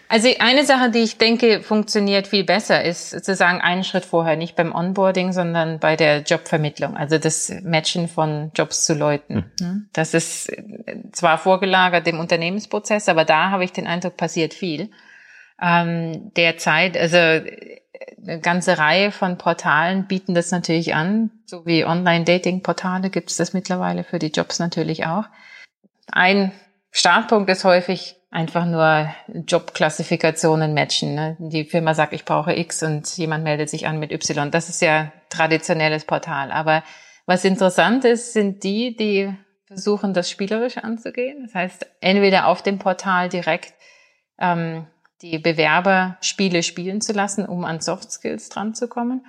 Also 0.08 0.28
eine 0.40 0.66
Sache, 0.66 0.90
die 0.90 0.98
ich 0.98 1.16
denke 1.16 1.62
funktioniert 1.62 2.26
viel 2.26 2.44
besser, 2.44 2.84
ist 2.84 3.10
sozusagen 3.10 3.62
einen 3.62 3.82
Schritt 3.82 4.04
vorher, 4.04 4.36
nicht 4.36 4.56
beim 4.56 4.74
Onboarding, 4.74 5.32
sondern 5.32 5.78
bei 5.78 5.96
der 5.96 6.20
Jobvermittlung, 6.20 6.98
also 6.98 7.16
das 7.16 7.50
Matchen 7.62 8.08
von 8.08 8.50
Jobs 8.54 8.84
zu 8.84 8.92
Leuten. 8.92 9.50
Mhm. 9.58 9.88
Das 9.94 10.12
ist 10.12 10.52
zwar 11.12 11.38
vorgelagert 11.38 12.06
dem 12.06 12.20
Unternehmensprozess, 12.20 13.08
aber 13.08 13.24
da 13.24 13.48
habe 13.48 13.64
ich 13.64 13.72
den 13.72 13.86
Eindruck, 13.86 14.18
passiert 14.18 14.52
viel 14.52 14.90
ähm, 15.62 16.32
derzeit. 16.34 16.98
Also 16.98 17.16
eine 17.16 18.40
ganze 18.40 18.78
Reihe 18.78 19.12
von 19.12 19.38
Portalen 19.38 20.06
bieten 20.06 20.34
das 20.34 20.50
natürlich 20.50 20.94
an, 20.94 21.30
so 21.46 21.64
wie 21.64 21.84
Online-Dating-Portale 21.84 23.10
gibt 23.10 23.30
es 23.30 23.36
das 23.36 23.52
mittlerweile 23.52 24.04
für 24.04 24.18
die 24.18 24.32
Jobs 24.32 24.58
natürlich 24.58 25.06
auch. 25.06 25.24
Ein 26.10 26.52
Startpunkt 26.90 27.48
ist 27.48 27.64
häufig 27.64 28.16
einfach 28.30 28.64
nur 28.64 29.08
Jobklassifikationen 29.28 30.74
matchen. 30.74 31.14
Ne? 31.14 31.36
Die 31.38 31.64
Firma 31.64 31.94
sagt, 31.94 32.12
ich 32.12 32.24
brauche 32.24 32.56
X 32.56 32.82
und 32.82 33.16
jemand 33.16 33.44
meldet 33.44 33.70
sich 33.70 33.86
an 33.86 33.98
mit 33.98 34.10
Y. 34.10 34.50
Das 34.50 34.68
ist 34.68 34.82
ja 34.82 35.12
traditionelles 35.28 36.04
Portal. 36.04 36.50
Aber 36.50 36.82
was 37.26 37.44
interessant 37.44 38.04
ist, 38.04 38.32
sind 38.32 38.64
die, 38.64 38.96
die 38.96 39.32
versuchen, 39.66 40.12
das 40.12 40.30
spielerisch 40.30 40.78
anzugehen. 40.78 41.42
Das 41.44 41.54
heißt, 41.54 41.86
entweder 42.00 42.46
auf 42.46 42.62
dem 42.62 42.78
Portal 42.78 43.28
direkt 43.28 43.74
ähm, 44.38 44.86
die 45.22 45.38
Bewerber 45.38 46.16
Spiele 46.20 46.62
spielen 46.62 47.00
zu 47.00 47.12
lassen, 47.12 47.46
um 47.46 47.64
an 47.64 47.80
Soft 47.80 48.10
Skills 48.10 48.48
dran 48.48 48.74
zu 48.74 48.88
kommen. 48.88 49.24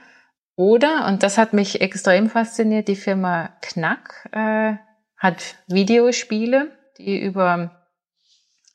Oder, 0.56 1.08
und 1.08 1.24
das 1.24 1.38
hat 1.38 1.54
mich 1.54 1.82
extrem 1.82 2.30
fasziniert, 2.30 2.88
die 2.88 2.96
Firma 2.96 3.50
Knack 3.62 4.30
äh, 4.32 4.76
hat 5.18 5.56
Videospiele, 5.68 6.72
die 6.98 7.20
über 7.20 7.84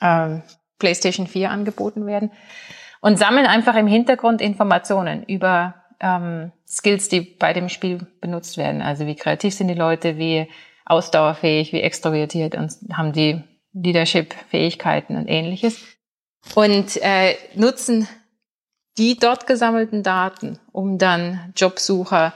äh, 0.01 0.39
PlayStation 0.79 1.27
4 1.27 1.51
angeboten 1.51 2.07
werden 2.07 2.31
und 3.01 3.19
sammeln 3.19 3.47
einfach 3.47 3.77
im 3.77 3.87
Hintergrund 3.87 4.41
Informationen 4.41 5.25
über 5.25 5.75
ähm, 6.01 6.53
Skills, 6.67 7.09
die 7.09 7.21
bei 7.21 7.53
dem 7.53 7.69
Spiel 7.69 8.07
benutzt 8.21 8.57
werden. 8.57 8.83
Also 8.83 9.07
wie 9.07 9.17
kreativ 9.17 9.55
sind 9.55 9.69
die 9.69 9.75
Leute, 9.75 10.19
wie 10.19 10.49
ausdauerfähig, 10.85 11.73
wie 11.73 11.81
extrovertiert 11.81 12.55
und 12.57 12.73
haben 12.93 13.13
die 13.13 13.43
Leadership-Fähigkeiten 13.73 15.17
und 15.17 15.29
ähnliches 15.29 15.98
und 16.55 16.97
äh, 17.03 17.37
nutzen 17.55 18.09
die 18.99 19.17
dort 19.17 19.47
gesammelten 19.47 20.03
Daten, 20.03 20.59
um 20.73 20.99
dann 20.99 21.53
Jobsucher 21.57 22.33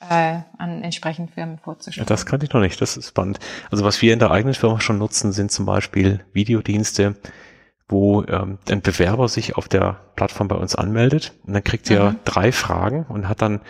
äh, 0.00 0.38
an 0.58 0.82
entsprechenden 0.82 1.32
Firmen 1.32 1.58
vorzustellen. 1.58 2.06
Ja, 2.06 2.08
das 2.08 2.26
kannte 2.26 2.46
ich 2.46 2.52
noch 2.52 2.60
nicht, 2.60 2.80
das 2.80 2.96
ist 2.96 3.08
spannend. 3.08 3.38
Also 3.70 3.84
was 3.84 4.02
wir 4.02 4.12
in 4.12 4.18
der 4.18 4.30
eigenen 4.30 4.54
Firma 4.54 4.80
schon 4.80 4.98
nutzen, 4.98 5.32
sind 5.32 5.52
zum 5.52 5.66
Beispiel 5.66 6.24
Videodienste, 6.32 7.16
wo 7.88 8.22
ähm, 8.24 8.58
ein 8.68 8.82
Bewerber 8.82 9.28
sich 9.28 9.56
auf 9.56 9.68
der 9.68 10.00
Plattform 10.16 10.48
bei 10.48 10.56
uns 10.56 10.74
anmeldet 10.74 11.32
und 11.46 11.52
dann 11.52 11.64
kriegt 11.64 11.90
er 11.90 12.12
mhm. 12.12 12.16
drei 12.24 12.52
Fragen 12.52 13.04
und 13.08 13.28
hat 13.28 13.42
dann 13.42 13.60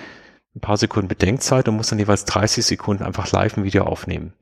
ein 0.54 0.60
paar 0.60 0.76
Sekunden 0.76 1.08
Bedenkzeit 1.08 1.68
und 1.68 1.76
muss 1.76 1.88
dann 1.88 1.98
jeweils 1.98 2.24
30 2.24 2.64
Sekunden 2.64 3.02
einfach 3.02 3.30
live 3.32 3.56
ein 3.56 3.64
Video 3.64 3.84
aufnehmen. 3.84 4.34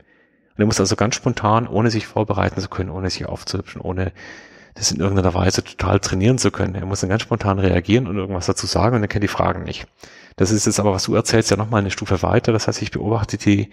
Und 0.50 0.62
er 0.62 0.66
muss 0.66 0.80
also 0.80 0.96
ganz 0.96 1.14
spontan, 1.14 1.68
ohne 1.68 1.90
sich 1.90 2.06
vorbereiten 2.06 2.60
zu 2.60 2.68
können, 2.68 2.90
ohne 2.90 3.10
sich 3.10 3.26
aufzuhübschen, 3.26 3.80
ohne 3.80 4.12
das 4.78 4.92
in 4.92 5.00
irgendeiner 5.00 5.34
Weise 5.34 5.64
total 5.64 6.00
trainieren 6.00 6.38
zu 6.38 6.50
können. 6.50 6.74
Er 6.74 6.86
muss 6.86 7.00
dann 7.00 7.10
ganz 7.10 7.22
spontan 7.22 7.58
reagieren 7.58 8.06
und 8.06 8.16
irgendwas 8.16 8.46
dazu 8.46 8.66
sagen 8.66 8.96
und 8.96 9.02
er 9.02 9.08
kennt 9.08 9.24
die 9.24 9.28
Fragen 9.28 9.64
nicht. 9.64 9.86
Das 10.36 10.50
ist 10.50 10.66
jetzt 10.66 10.78
aber, 10.78 10.92
was 10.92 11.04
du 11.04 11.14
erzählst, 11.14 11.50
ja 11.50 11.56
nochmal 11.56 11.80
eine 11.80 11.90
Stufe 11.90 12.22
weiter. 12.22 12.52
Das 12.52 12.68
heißt, 12.68 12.80
ich 12.80 12.92
beobachte 12.92 13.38
die, 13.38 13.70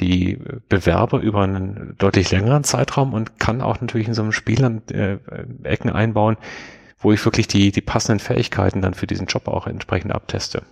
die 0.00 0.38
Bewerber 0.68 1.18
über 1.18 1.42
einen 1.42 1.96
deutlich 1.98 2.30
längeren 2.30 2.64
Zeitraum 2.64 3.12
und 3.12 3.38
kann 3.40 3.60
auch 3.60 3.80
natürlich 3.80 4.08
in 4.08 4.14
so 4.14 4.22
einem 4.22 4.32
Spiel 4.32 4.56
dann 4.56 4.82
äh, 4.88 5.18
Ecken 5.64 5.90
einbauen, 5.90 6.36
wo 6.98 7.12
ich 7.12 7.24
wirklich 7.24 7.48
die, 7.48 7.72
die 7.72 7.80
passenden 7.80 8.20
Fähigkeiten 8.20 8.80
dann 8.80 8.94
für 8.94 9.06
diesen 9.06 9.26
Job 9.26 9.48
auch 9.48 9.66
entsprechend 9.66 10.12
abteste. 10.12 10.62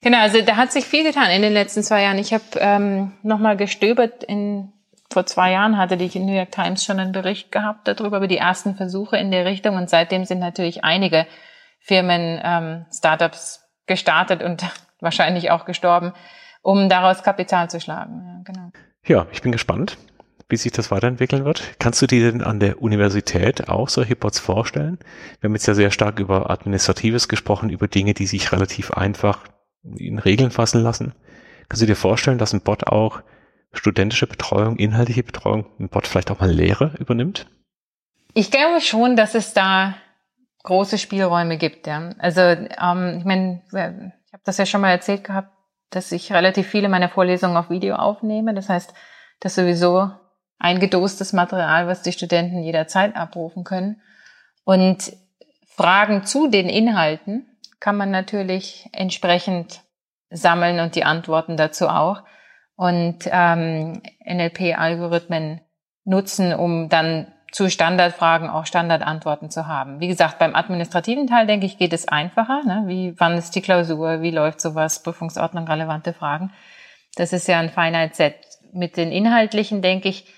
Genau, 0.00 0.20
also 0.20 0.40
da 0.42 0.56
hat 0.56 0.72
sich 0.72 0.84
viel 0.84 1.04
getan 1.04 1.30
in 1.30 1.42
den 1.42 1.52
letzten 1.52 1.82
zwei 1.82 2.02
Jahren. 2.02 2.18
Ich 2.18 2.32
habe 2.32 2.44
ähm, 2.58 3.12
nochmal 3.22 3.56
gestöbert. 3.56 4.24
In, 4.24 4.72
vor 5.10 5.26
zwei 5.26 5.52
Jahren 5.52 5.78
hatte 5.78 5.96
die 5.96 6.18
New 6.18 6.34
York 6.34 6.50
Times 6.50 6.84
schon 6.84 6.98
einen 6.98 7.12
Bericht 7.12 7.50
gehabt 7.50 7.88
darüber, 7.88 8.18
über 8.18 8.28
die 8.28 8.36
ersten 8.36 8.74
Versuche 8.74 9.16
in 9.16 9.30
der 9.30 9.44
Richtung. 9.44 9.76
Und 9.76 9.88
seitdem 9.88 10.24
sind 10.24 10.38
natürlich 10.38 10.84
einige 10.84 11.26
Firmen, 11.80 12.40
ähm, 12.42 12.86
Startups 12.92 13.64
gestartet 13.86 14.42
und 14.42 14.64
wahrscheinlich 15.00 15.50
auch 15.50 15.64
gestorben, 15.64 16.12
um 16.62 16.88
daraus 16.88 17.22
Kapital 17.22 17.70
zu 17.70 17.80
schlagen. 17.80 18.22
Ja, 18.24 18.52
genau. 18.52 18.70
ja 19.06 19.26
ich 19.32 19.42
bin 19.42 19.52
gespannt 19.52 19.96
wie 20.48 20.56
sich 20.56 20.72
das 20.72 20.90
weiterentwickeln 20.90 21.44
wird. 21.44 21.78
Kannst 21.78 22.00
du 22.00 22.06
dir 22.06 22.32
denn 22.32 22.42
an 22.42 22.58
der 22.58 22.80
Universität 22.80 23.68
auch 23.68 23.88
solche 23.88 24.16
Bots 24.16 24.38
vorstellen? 24.38 24.98
Wir 25.40 25.48
haben 25.48 25.54
jetzt 25.54 25.66
ja 25.66 25.74
sehr 25.74 25.90
stark 25.90 26.18
über 26.18 26.50
Administratives 26.50 27.28
gesprochen, 27.28 27.70
über 27.70 27.86
Dinge, 27.86 28.14
die 28.14 28.26
sich 28.26 28.50
relativ 28.52 28.92
einfach 28.92 29.44
in 29.96 30.18
Regeln 30.18 30.50
fassen 30.50 30.82
lassen. 30.82 31.12
Kannst 31.68 31.82
du 31.82 31.86
dir 31.86 31.96
vorstellen, 31.96 32.38
dass 32.38 32.54
ein 32.54 32.62
Bot 32.62 32.86
auch 32.86 33.20
studentische 33.72 34.26
Betreuung, 34.26 34.76
inhaltliche 34.76 35.22
Betreuung, 35.22 35.66
ein 35.78 35.88
Bot 35.88 36.06
vielleicht 36.06 36.30
auch 36.30 36.40
mal 36.40 36.50
Lehre 36.50 36.94
übernimmt? 36.98 37.46
Ich 38.34 38.50
glaube 38.50 38.80
schon, 38.80 39.16
dass 39.16 39.34
es 39.34 39.52
da 39.52 39.94
große 40.62 40.98
Spielräume 40.98 41.56
gibt. 41.56 41.86
Ja. 41.86 42.10
Also 42.18 42.40
ähm, 42.40 43.16
ich 43.18 43.24
meine, 43.24 43.62
ich 43.68 44.32
habe 44.32 44.42
das 44.44 44.58
ja 44.58 44.66
schon 44.66 44.80
mal 44.80 44.90
erzählt 44.90 45.24
gehabt, 45.24 45.50
dass 45.90 46.12
ich 46.12 46.32
relativ 46.32 46.66
viele 46.66 46.88
meiner 46.88 47.08
Vorlesungen 47.08 47.56
auf 47.56 47.70
Video 47.70 47.96
aufnehme. 47.96 48.54
Das 48.54 48.68
heißt, 48.68 48.92
dass 49.40 49.54
sowieso 49.54 50.10
eingedostes 50.58 51.32
Material, 51.32 51.86
was 51.86 52.02
die 52.02 52.12
Studenten 52.12 52.62
jederzeit 52.62 53.16
abrufen 53.16 53.64
können. 53.64 54.02
Und 54.64 55.12
Fragen 55.66 56.24
zu 56.24 56.48
den 56.48 56.68
Inhalten 56.68 57.46
kann 57.80 57.96
man 57.96 58.10
natürlich 58.10 58.88
entsprechend 58.92 59.82
sammeln 60.30 60.80
und 60.80 60.96
die 60.96 61.04
Antworten 61.04 61.56
dazu 61.56 61.88
auch. 61.88 62.22
Und 62.78 63.28
ähm, 63.30 64.00
NLP-Algorithmen 64.24 65.60
nutzen, 66.04 66.54
um 66.54 66.88
dann 66.88 67.26
zu 67.50 67.68
Standardfragen 67.68 68.48
auch 68.48 68.66
Standardantworten 68.66 69.50
zu 69.50 69.66
haben. 69.66 69.98
Wie 69.98 70.06
gesagt, 70.06 70.38
beim 70.38 70.54
administrativen 70.54 71.26
Teil, 71.26 71.48
denke 71.48 71.66
ich, 71.66 71.76
geht 71.76 71.92
es 71.92 72.06
einfacher. 72.06 72.62
Ne? 72.64 72.84
Wie, 72.86 73.14
wann 73.18 73.36
ist 73.36 73.56
die 73.56 73.62
Klausur? 73.62 74.22
Wie 74.22 74.30
läuft 74.30 74.60
sowas? 74.60 75.02
Prüfungsordnung, 75.02 75.66
relevante 75.66 76.12
Fragen. 76.12 76.52
Das 77.16 77.32
ist 77.32 77.48
ja 77.48 77.58
ein 77.58 77.70
Finite 77.70 78.14
Set. 78.14 78.36
Mit 78.72 78.96
den 78.96 79.10
inhaltlichen, 79.10 79.82
denke 79.82 80.08
ich, 80.08 80.32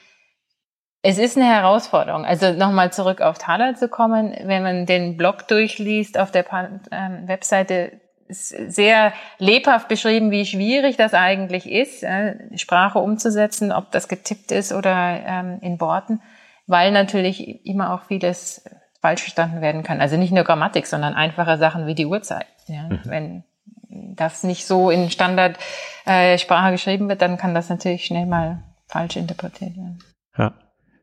es 1.03 1.19
ist 1.19 1.37
eine 1.37 1.47
Herausforderung. 1.47 2.25
Also 2.25 2.53
nochmal 2.53 2.91
zurück 2.91 3.21
auf 3.21 3.37
Thaler 3.37 3.75
zu 3.75 3.89
kommen, 3.89 4.35
wenn 4.45 4.63
man 4.63 4.87
den 4.87 5.19
Blog 5.19 5.47
durchliest 5.49 6.19
auf 6.19 6.31
der 6.31 6.45
ähm, 6.91 7.27
Webseite, 7.27 8.01
sehr 8.31 9.13
lebhaft 9.39 9.89
beschrieben, 9.89 10.31
wie 10.31 10.47
schwierig 10.47 10.97
das 10.97 11.15
eigentlich 11.15 11.71
ist, 11.71 12.03
äh, 12.03 12.37
Sprache 12.57 12.99
umzusetzen, 12.99 13.73
ob 13.73 13.91
das 13.91 14.09
getippt 14.09 14.53
ist 14.53 14.73
oder 14.73 15.21
ähm, 15.25 15.59
in 15.61 15.81
Worten, 15.81 16.21
weil 16.67 16.93
natürlich 16.93 17.65
immer 17.67 17.93
auch 17.95 18.03
vieles 18.03 18.65
falsch 19.01 19.23
verstanden 19.23 19.61
werden 19.61 19.83
kann. 19.83 20.01
Also 20.01 20.17
nicht 20.17 20.33
nur 20.33 20.45
Grammatik, 20.45 20.87
sondern 20.87 21.15
einfache 21.15 21.59
Sachen 21.59 21.87
wie 21.87 21.95
die 21.95 22.07
Uhrzeit. 22.07 22.47
Ja? 22.67 22.83
Mhm. 22.85 23.01
Wenn 23.05 23.45
das 23.91 24.45
nicht 24.45 24.67
so 24.67 24.91
in 24.91 25.11
Standardsprache 25.11 26.69
äh, 26.69 26.73
geschrieben 26.73 27.09
wird, 27.09 27.23
dann 27.23 27.39
kann 27.39 27.55
das 27.55 27.69
natürlich 27.69 28.05
schnell 28.05 28.27
mal 28.27 28.63
falsch 28.87 29.17
interpretiert 29.17 29.77
werden. 29.77 29.99
Ja. 30.37 30.53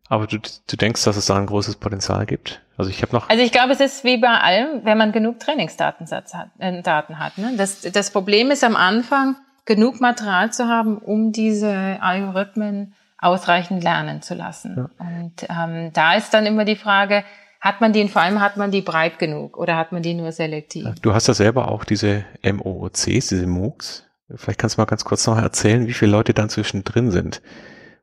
Aber 0.09 0.27
du, 0.27 0.37
du 0.39 0.77
denkst, 0.77 1.03
dass 1.03 1.17
es 1.17 1.25
da 1.25 1.37
ein 1.37 1.45
großes 1.45 1.75
Potenzial 1.75 2.25
gibt? 2.25 2.61
Also 2.77 2.89
ich 2.91 3.01
habe 3.01 3.13
noch. 3.13 3.29
Also 3.29 3.43
ich 3.43 3.51
glaube, 3.51 3.73
es 3.73 3.79
ist 3.79 4.03
wie 4.03 4.17
bei 4.17 4.29
allem, 4.29 4.85
wenn 4.85 4.97
man 4.97 5.11
genug 5.11 5.39
Trainingsdatensatz 5.39 6.33
hat, 6.33 6.49
äh, 6.59 6.81
Daten 6.81 7.19
hat. 7.19 7.37
Ne? 7.37 7.53
Das, 7.57 7.81
das 7.81 8.11
Problem 8.11 8.51
ist 8.51 8.63
am 8.63 8.75
Anfang, 8.75 9.35
genug 9.65 9.99
Material 9.99 10.51
zu 10.51 10.67
haben, 10.67 10.97
um 10.97 11.31
diese 11.31 11.97
Algorithmen 12.01 12.93
ausreichend 13.19 13.83
lernen 13.83 14.21
zu 14.21 14.35
lassen. 14.35 14.75
Ja. 14.77 15.05
Und 15.05 15.33
ähm, 15.49 15.91
da 15.93 16.15
ist 16.15 16.33
dann 16.33 16.45
immer 16.45 16.65
die 16.65 16.75
Frage, 16.75 17.23
hat 17.59 17.81
man 17.81 17.91
die, 17.91 18.07
vor 18.07 18.21
allem 18.21 18.39
hat 18.39 18.57
man 18.57 18.71
die 18.71 18.81
breit 18.81 19.19
genug 19.19 19.57
oder 19.57 19.75
hat 19.75 19.91
man 19.91 20.03
die 20.03 20.13
nur 20.13 20.31
selektiv? 20.31 20.87
Du 21.01 21.13
hast 21.13 21.27
ja 21.27 21.33
selber 21.33 21.69
auch 21.69 21.83
diese 21.83 22.23
MOOCs, 22.43 23.05
diese 23.05 23.47
MOOCs. 23.47 24.05
Vielleicht 24.35 24.59
kannst 24.59 24.77
du 24.77 24.81
mal 24.81 24.85
ganz 24.85 25.03
kurz 25.03 25.25
noch 25.25 25.37
erzählen, 25.37 25.87
wie 25.87 25.93
viele 25.93 26.11
Leute 26.11 26.33
dann 26.33 26.49
zwischendrin 26.49 27.11
sind. 27.11 27.41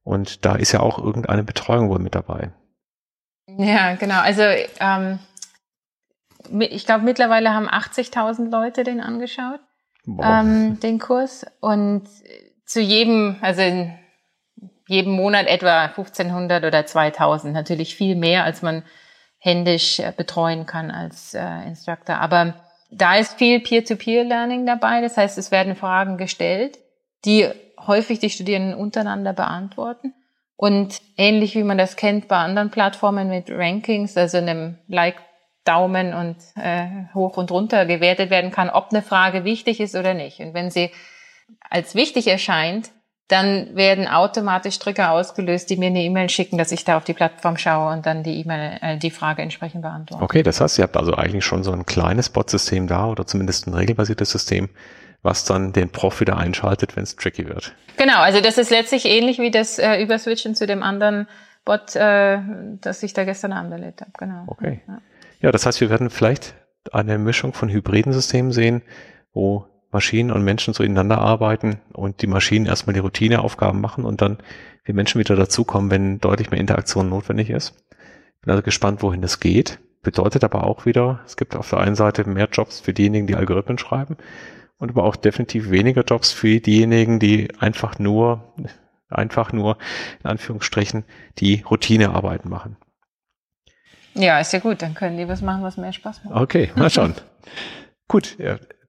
Und 0.05 0.45
da 0.45 0.55
ist 0.55 0.73
ja 0.73 0.81
auch 0.81 0.99
irgendeine 0.99 1.43
Betreuung 1.43 1.89
wohl 1.89 1.99
mit 1.99 2.15
dabei. 2.15 2.53
Ja, 3.47 3.95
genau. 3.95 4.21
Also 4.21 4.43
ähm, 4.81 5.19
ich 6.61 6.87
glaube, 6.87 7.05
mittlerweile 7.05 7.53
haben 7.53 7.69
80.000 7.69 8.51
Leute 8.51 8.85
den 8.85 9.01
angeschaut, 9.01 9.61
ähm, 10.07 10.79
den 10.81 10.99
Kurs. 10.99 11.47
Und 11.61 12.05
zu 12.67 12.81
jedem, 12.81 13.37
also 13.41 13.63
in 13.63 13.99
jedem 14.87 15.13
Monat 15.13 15.47
etwa 15.47 15.87
1500 15.87 16.65
oder 16.65 16.85
2000. 16.85 17.55
Natürlich 17.55 17.95
viel 17.95 18.17
mehr, 18.17 18.45
als 18.45 18.63
man 18.63 18.83
händisch 19.39 20.01
äh, 20.01 20.13
betreuen 20.15 20.67
kann 20.67 20.91
als 20.91 21.35
äh, 21.35 21.67
Instructor. 21.67 22.17
Aber 22.17 22.55
da 22.91 23.17
ist 23.17 23.39
viel 23.39 23.61
Peer-to-Peer-Learning 23.61 24.67
dabei. 24.67 25.01
Das 25.01 25.17
heißt, 25.17 25.39
es 25.39 25.51
werden 25.51 25.77
Fragen 25.77 26.17
gestellt, 26.17 26.79
die 27.25 27.49
häufig 27.87 28.19
die 28.19 28.31
Studierenden 28.31 28.75
untereinander 28.75 29.33
beantworten. 29.33 30.15
Und 30.57 31.01
ähnlich 31.17 31.55
wie 31.55 31.65
man 31.65 31.79
das 31.79 31.97
kennt 31.97 32.29
bei 32.29 32.37
anderen 32.37 32.71
Plattformen 32.71 33.29
mit 33.29 33.51
Rankings, 33.51 34.17
also 34.17 34.39
einem 34.39 34.79
Like, 34.89 35.17
Daumen 35.65 36.13
und 36.13 36.37
äh, 36.57 37.07
hoch 37.15 37.39
und 37.39 37.51
runter 37.51 37.87
gewertet 37.87 38.31
werden 38.31 38.51
kann, 38.51 38.69
ob 38.69 38.91
eine 38.91 39.03
Frage 39.03 39.45
wichtig 39.45 39.81
ist 39.81 39.95
oder 39.95 40.13
nicht. 40.13 40.41
Und 40.41 40.53
wenn 40.53 40.71
sie 40.71 40.91
als 41.71 41.95
wichtig 41.95 42.27
erscheint, 42.27 42.91
dann 43.29 43.75
werden 43.75 44.07
automatisch 44.07 44.79
Trigger 44.79 45.13
ausgelöst, 45.13 45.71
die 45.71 45.79
mir 45.79 45.87
eine 45.87 46.03
E-Mail 46.03 46.29
schicken, 46.29 46.59
dass 46.59 46.73
ich 46.73 46.85
da 46.85 46.99
auf 46.99 47.05
die 47.05 47.15
Plattform 47.15 47.57
schaue 47.57 47.95
und 47.95 48.05
dann 48.05 48.23
die 48.23 48.39
E-Mail, 48.41 48.79
äh, 48.83 48.99
die 48.99 49.11
Frage 49.11 49.41
entsprechend 49.41 49.81
beantworte. 49.81 50.23
Okay, 50.23 50.43
das 50.43 50.61
heißt, 50.61 50.79
ihr 50.79 50.83
habt 50.83 50.97
also 50.99 51.15
eigentlich 51.15 51.45
schon 51.45 51.65
so 51.65 51.73
ein 51.73 51.87
kleines 51.87 52.29
Bot-System 52.29 52.87
da 52.87 53.07
oder 53.07 53.27
zumindest 53.27 53.67
ein 53.67 53.73
regelbasiertes 53.73 54.31
System, 54.31 54.69
was 55.25 55.45
dann 55.45 55.73
den 55.73 55.89
Prof 55.89 56.21
wieder 56.21 56.37
einschaltet, 56.37 56.97
wenn 56.97 57.03
es 57.03 57.17
tricky 57.17 57.49
wird. 57.49 57.75
Genau, 57.97 58.19
also 58.19 58.41
das 58.41 58.59
ist 58.59 58.71
letztlich 58.71 59.07
ähnlich 59.07 59.39
wie 59.39 59.51
das 59.51 59.79
äh, 59.79 60.01
Überswitchen 60.01 60.55
zu 60.55 60.67
dem 60.67 60.83
anderen 60.83 61.27
Bot, 61.65 61.97
äh, 61.97 62.39
das 62.81 63.03
ich 63.03 63.15
da 63.15 63.25
gestern 63.25 63.53
Abend 63.53 63.73
erlebt 63.73 64.03
habe. 64.03 64.11
Genau. 64.19 64.45
Okay. 64.47 64.83
Ja. 64.87 65.01
ja, 65.41 65.53
das 65.53 65.65
heißt, 65.65 65.81
wir 65.81 65.89
werden 65.89 66.11
vielleicht 66.11 66.55
eine 66.93 67.19
Mischung 67.19 67.55
von 67.55 67.71
hybriden 67.71 68.13
Systemen 68.13 68.53
sehen, 68.53 68.83
wo 69.33 69.67
Maschinen 69.91 70.31
und 70.31 70.45
Menschen 70.45 70.75
so 70.75 70.85
ineinander 70.85 71.19
arbeiten 71.19 71.81
und 71.95 72.21
die 72.21 72.27
Maschinen 72.27 72.67
erstmal 72.67 72.93
die 72.93 73.01
Routineaufgaben 73.01 73.81
machen 73.81 74.05
und 74.05 74.21
dann 74.21 74.39
wir 74.85 74.95
Menschen 74.95 75.19
wieder 75.19 75.37
dazukommen, 75.37 75.91
wenn 75.91 76.21
deutlich 76.21 76.51
mehr 76.51 76.61
Interaktion 76.61 77.09
notwendig 77.09 77.49
ist. 77.49 77.75
Bin 78.43 78.51
also 78.51 78.63
gespannt, 78.63 79.03
wohin 79.03 79.23
das 79.23 79.41
geht. 79.41 79.79
Bedeutet 80.03 80.45
aber 80.45 80.65
auch 80.65 80.85
wieder, 80.85 81.21
es 81.25 81.39
gibt 81.39 81.57
auf 81.57 81.71
der 81.71 81.79
einen 81.79 81.95
Seite 81.95 82.29
mehr 82.29 82.49
Jobs 82.53 82.81
für 82.81 82.93
diejenigen, 82.93 83.27
die 83.27 83.37
Algorithmen 83.37 83.79
schreiben 83.79 84.19
und 84.79 84.91
aber 84.91 85.05
auch 85.05 85.17
definitiv 85.17 85.71
weniger 85.71 86.03
Jobs 86.03 86.33
für 86.33 86.61
diejenigen, 86.61 87.19
die 87.19 87.49
einfach 87.59 87.99
nur, 87.99 88.55
einfach 89.09 89.53
nur, 89.53 89.79
in 90.23 90.31
Anführungsstrichen, 90.31 91.05
die 91.39 91.63
Routinearbeiten 91.69 92.51
machen. 92.51 92.77
Ja, 94.15 94.39
ist 94.39 94.53
ja 94.53 94.61
gut, 94.61 94.83
dann 94.83 94.95
können 94.95 95.17
die 95.17 95.29
was 95.29 95.43
machen, 95.43 95.63
was 95.63 95.77
mehr 95.77 95.93
Spaß 95.93 96.25
macht. 96.25 96.41
Okay, 96.41 96.71
mal 96.77 96.91
schauen. 96.91 97.15
gut, 98.09 98.37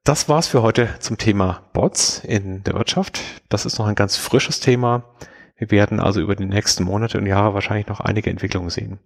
das 0.03 0.29
war's 0.29 0.47
für 0.47 0.61
heute 0.61 0.89
zum 0.99 1.17
Thema 1.17 1.63
Bots 1.73 2.19
in 2.19 2.63
der 2.63 2.75
Wirtschaft. 2.75 3.21
Das 3.49 3.65
ist 3.65 3.79
noch 3.79 3.87
ein 3.87 3.95
ganz 3.95 4.17
frisches 4.17 4.59
Thema. 4.59 5.03
Wir 5.57 5.71
werden 5.71 5.99
also 5.99 6.21
über 6.21 6.35
die 6.35 6.45
nächsten 6.45 6.83
Monate 6.83 7.17
und 7.17 7.25
Jahre 7.25 7.53
wahrscheinlich 7.53 7.87
noch 7.87 8.01
einige 8.01 8.29
Entwicklungen 8.29 8.69
sehen. 8.69 8.99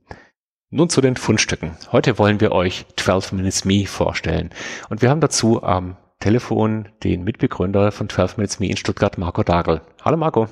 Nun 0.71 0.89
zu 0.89 0.99
den 0.99 1.15
Fundstücken. 1.15 1.71
Heute 1.91 2.17
wollen 2.17 2.41
wir 2.41 2.51
euch 2.51 2.85
12 2.97 3.31
Minutes 3.31 3.65
Me 3.65 3.85
vorstellen. 3.85 4.49
Und 4.89 5.01
wir 5.01 5.09
haben 5.09 5.21
dazu 5.21 5.63
am 5.63 5.95
Telefon 6.19 6.89
den 7.01 7.23
Mitbegründer 7.23 7.93
von 7.93 8.09
12 8.09 8.35
Minutes 8.35 8.59
Me 8.59 8.67
in 8.67 8.75
Stuttgart, 8.75 9.17
Marco 9.17 9.41
Dagel. 9.41 9.79
Hallo 10.03 10.17
Marco. 10.17 10.49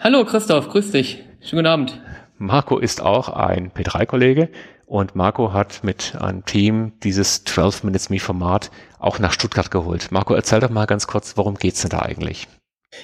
Hallo 0.00 0.24
Christoph, 0.24 0.68
grüß 0.68 0.90
dich. 0.90 1.22
Schönen 1.40 1.60
guten 1.60 1.66
Abend. 1.66 2.02
Marco 2.38 2.78
ist 2.78 3.00
auch 3.00 3.28
ein 3.28 3.70
P3-Kollege 3.70 4.48
und 4.86 5.14
Marco 5.14 5.52
hat 5.52 5.84
mit 5.84 6.16
einem 6.20 6.44
Team 6.44 6.94
dieses 7.04 7.44
12 7.44 7.84
Minutes 7.84 8.10
Me 8.10 8.18
Format 8.18 8.72
auch 8.98 9.20
nach 9.20 9.30
Stuttgart 9.30 9.70
geholt. 9.70 10.10
Marco, 10.10 10.34
erzähl 10.34 10.58
doch 10.58 10.70
mal 10.70 10.86
ganz 10.86 11.06
kurz, 11.06 11.36
worum 11.36 11.54
geht's 11.54 11.82
denn 11.82 11.90
da 11.90 12.00
eigentlich? 12.00 12.48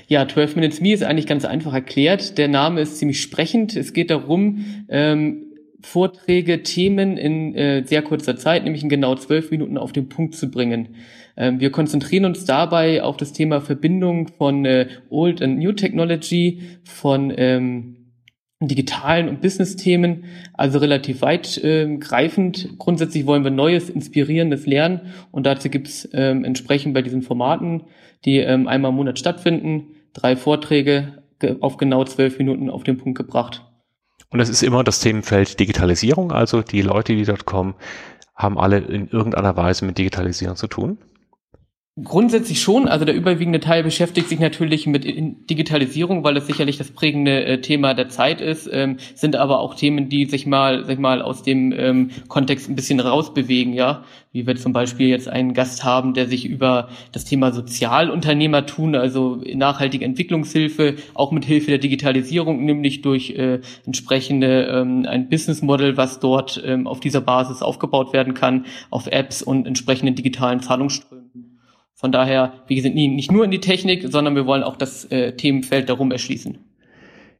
Ja, 0.09 0.26
12 0.26 0.57
Minutes 0.57 0.81
Me 0.81 0.93
ist 0.93 1.05
eigentlich 1.05 1.29
ganz 1.29 1.45
einfach 1.45 1.75
erklärt. 1.75 2.38
Der 2.38 2.49
Name 2.49 2.81
ist 2.81 2.99
ziemlich 2.99 3.23
sprechend. 3.23 3.76
Es 3.76 3.93
geht 3.93 4.11
darum, 4.11 4.85
ähm, 4.88 5.45
Vorträge, 5.83 6.64
Themen 6.64 7.17
in 7.17 7.55
äh, 7.55 7.85
sehr 7.85 8.02
kurzer 8.02 8.37
Zeit, 8.37 8.64
nämlich 8.64 8.83
in 8.83 8.88
genau 8.88 9.14
zwölf 9.14 9.52
Minuten 9.52 9.79
auf 9.79 9.93
den 9.93 10.09
Punkt 10.09 10.35
zu 10.35 10.50
bringen. 10.50 10.97
Ähm, 11.41 11.59
wir 11.59 11.73
konzentrieren 11.73 12.27
uns 12.27 12.45
dabei 12.45 13.03
auf 13.03 13.17
das 13.17 13.33
Thema 13.33 13.63
Verbindung 13.63 14.29
von 14.29 14.67
äh, 14.67 14.89
Old 15.09 15.41
and 15.41 15.59
New 15.59 15.73
Technology, 15.73 16.61
von 16.85 17.33
ähm, 17.35 17.97
digitalen 18.61 19.27
und 19.31 19.41
Business-Themen, 19.41 20.25
also 20.53 20.79
relativ 20.79 21.23
weit 21.23 21.57
äh, 21.65 21.97
greifend. 21.97 22.79
Grundsätzlich 22.79 23.25
wollen 23.25 23.43
wir 23.43 23.51
Neues, 23.51 23.89
Inspirierendes 23.89 24.67
lernen 24.67 25.01
und 25.31 25.47
dazu 25.47 25.71
gibt's 25.71 26.07
ähm, 26.13 26.45
entsprechend 26.45 26.93
bei 26.93 27.01
diesen 27.01 27.23
Formaten, 27.23 27.85
die 28.27 28.37
ähm, 28.37 28.69
einmal 28.69 28.91
im 28.91 28.97
Monat 28.97 29.19
stattfinden, 29.19 29.95
drei 30.13 30.37
Vorträge 30.37 31.23
auf 31.61 31.79
genau 31.79 32.05
zwölf 32.05 32.37
Minuten 32.37 32.69
auf 32.69 32.85
den 32.85 32.99
Punkt 32.99 33.17
gebracht. 33.17 33.65
Und 34.29 34.41
es 34.41 34.51
ist 34.51 34.63
immer 34.63 34.85
das 34.85 35.01
Themenfeld 35.01 35.59
Digitalisierung, 35.59 36.33
also 36.33 36.61
die 36.61 36.83
Leute, 36.83 37.17
die 37.17 37.25
dort 37.25 37.47
kommen, 37.47 37.77
haben 38.35 38.59
alle 38.59 38.77
in 38.77 39.09
irgendeiner 39.09 39.57
Weise 39.57 39.87
mit 39.87 39.97
Digitalisierung 39.97 40.57
zu 40.57 40.67
tun? 40.67 40.99
Grundsätzlich 42.04 42.61
schon. 42.61 42.88
Also 42.88 43.04
der 43.04 43.14
überwiegende 43.14 43.61
Teil 43.61 43.83
beschäftigt 43.83 44.28
sich 44.28 44.38
natürlich 44.38 44.87
mit 44.87 45.04
Digitalisierung, 45.50 46.23
weil 46.25 46.37
es 46.37 46.47
sicherlich 46.47 46.78
das 46.78 46.92
prägende 46.92 47.45
äh, 47.45 47.61
Thema 47.61 47.95
der 47.95 48.09
Zeit 48.09 48.40
ist, 48.40 48.71
ähm, 48.73 48.99
sind 49.14 49.35
aber 49.37 49.59
auch 49.59 49.75
Themen, 49.75 50.09
die 50.09 50.26
sich 50.26 50.47
mal, 50.47 50.85
sag 50.85 50.95
ich 50.95 50.99
mal, 50.99 51.21
aus 51.21 51.42
dem 51.42 51.73
ähm, 51.73 52.11
Kontext 52.28 52.69
ein 52.69 52.76
bisschen 52.76 53.00
rausbewegen, 53.00 53.73
ja. 53.75 54.04
Wie 54.33 54.47
wir 54.47 54.54
zum 54.57 54.73
Beispiel 54.73 55.09
jetzt 55.09 55.28
einen 55.28 55.52
Gast 55.52 55.83
haben, 55.83 56.14
der 56.14 56.28
sich 56.28 56.47
über 56.47 56.88
das 57.11 57.25
Thema 57.25 57.50
Sozialunternehmertun, 57.52 58.95
also 58.95 59.42
nachhaltige 59.52 60.04
Entwicklungshilfe, 60.04 60.95
auch 61.14 61.33
mit 61.33 61.45
Hilfe 61.45 61.71
der 61.71 61.78
Digitalisierung, 61.78 62.64
nämlich 62.64 63.02
durch 63.02 63.30
äh, 63.30 63.61
entsprechende 63.85 64.66
ähm, 64.66 65.04
ein 65.09 65.28
Business 65.28 65.61
Model, 65.61 65.97
was 65.97 66.21
dort 66.21 66.62
ähm, 66.64 66.87
auf 66.87 67.00
dieser 67.00 67.21
Basis 67.21 67.62
aufgebaut 67.62 68.12
werden 68.12 68.35
kann, 68.35 68.66
auf 68.90 69.09
Apps 69.09 69.42
und 69.42 69.66
entsprechenden 69.66 70.14
digitalen 70.14 70.61
Zahlungsströmen. 70.61 71.20
Von 72.00 72.12
daher, 72.12 72.54
wir 72.66 72.80
sind 72.80 72.95
nicht 72.95 73.30
nur 73.30 73.45
in 73.45 73.50
die 73.50 73.61
Technik, 73.61 74.07
sondern 74.09 74.35
wir 74.35 74.47
wollen 74.47 74.62
auch 74.62 74.76
das 74.76 75.04
äh, 75.11 75.37
Themenfeld 75.37 75.90
darum 75.90 76.11
erschließen. 76.11 76.57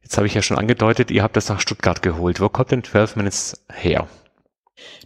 Jetzt 0.03 0.17
habe 0.17 0.27
ich 0.27 0.35
ja 0.35 0.43
schon 0.43 0.55
angedeutet, 0.59 1.09
ihr 1.09 1.23
habt 1.23 1.35
das 1.35 1.49
nach 1.49 1.59
Stuttgart 1.59 2.03
geholt. 2.03 2.39
Wo 2.39 2.47
kommt 2.47 2.69
denn 2.69 2.83
12 2.83 3.15
Minutes 3.15 3.65
her? 3.73 4.07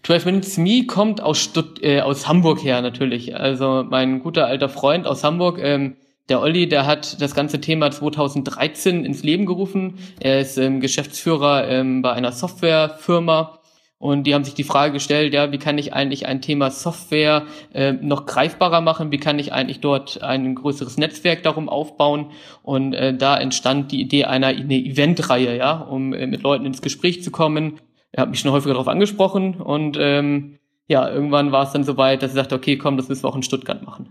12 0.04 0.26
Minutes 0.26 0.58
Me 0.58 0.86
kommt 0.86 1.22
aus, 1.22 1.40
Stutt 1.40 1.82
äh, 1.82 2.02
aus 2.02 2.28
Hamburg 2.28 2.66
her 2.66 2.82
natürlich. 2.82 3.34
Also 3.34 3.86
mein 3.90 4.20
guter 4.20 4.46
alter 4.46 4.68
Freund 4.68 5.08
aus 5.08 5.24
Hamburg, 5.24 5.58
ähm, 5.62 5.96
der 6.28 6.42
Olli, 6.42 6.68
der 6.68 6.86
hat 6.86 7.22
das 7.22 7.34
ganze 7.34 7.62
Thema 7.62 7.92
2013 7.92 9.06
ins 9.06 9.24
Leben 9.24 9.46
gerufen. 9.46 10.00
Er 10.20 10.42
ist 10.42 10.58
ähm, 10.58 10.82
Geschäftsführer 10.82 11.70
ähm, 11.70 12.02
bei 12.02 12.12
einer 12.12 12.34
Softwarefirma 12.34 13.60
und 13.98 14.26
die 14.28 14.36
haben 14.36 14.44
sich 14.44 14.54
die 14.54 14.64
Frage 14.64 14.94
gestellt, 14.94 15.34
ja, 15.34 15.52
wie 15.52 15.58
kann 15.58 15.78
ich 15.78 15.94
eigentlich 15.94 16.26
ein 16.26 16.42
Thema 16.42 16.70
Software 16.70 17.46
äh, 17.74 17.94
noch 17.94 18.26
greifbarer 18.26 18.82
machen? 18.82 19.12
Wie 19.12 19.18
kann 19.18 19.40
ich 19.40 19.54
eigentlich 19.54 19.80
dort 19.80 20.22
ein 20.22 20.54
größeres 20.54 20.98
Netzwerk 20.98 21.44
darum 21.44 21.70
aufbauen? 21.70 22.32
Und 22.62 22.94
äh, 22.94 23.16
da 23.16 23.38
entstand 23.38 23.92
die 23.92 24.02
Idee 24.02 24.26
einer 24.26 24.48
eine 24.48 24.76
Eventreihe, 24.76 25.58
ja, 25.58 25.78
um 25.80 26.14
äh, 26.14 26.28
mit 26.28 26.44
Leuten 26.44 26.66
ins 26.66 26.82
Gespräch 26.82 27.24
zu 27.24 27.32
kommen. 27.32 27.80
Er 28.12 28.24
hat 28.24 28.30
mich 28.30 28.42
schon 28.42 28.52
häufiger 28.52 28.74
darauf 28.74 28.88
angesprochen 28.88 29.56
und 29.56 29.98
ähm, 30.00 30.60
ja, 30.88 31.10
irgendwann 31.10 31.52
war 31.52 31.64
es 31.64 31.72
dann 31.72 31.84
soweit, 31.84 32.22
dass 32.22 32.32
er 32.32 32.36
sagte, 32.36 32.56
okay, 32.56 32.78
komm, 32.78 32.98
das 32.98 33.10
müssen 33.10 33.24
wir 33.24 33.30
auch 33.30 33.36
in 33.36 33.44
Stuttgart 33.44 33.82
machen. 33.84 34.10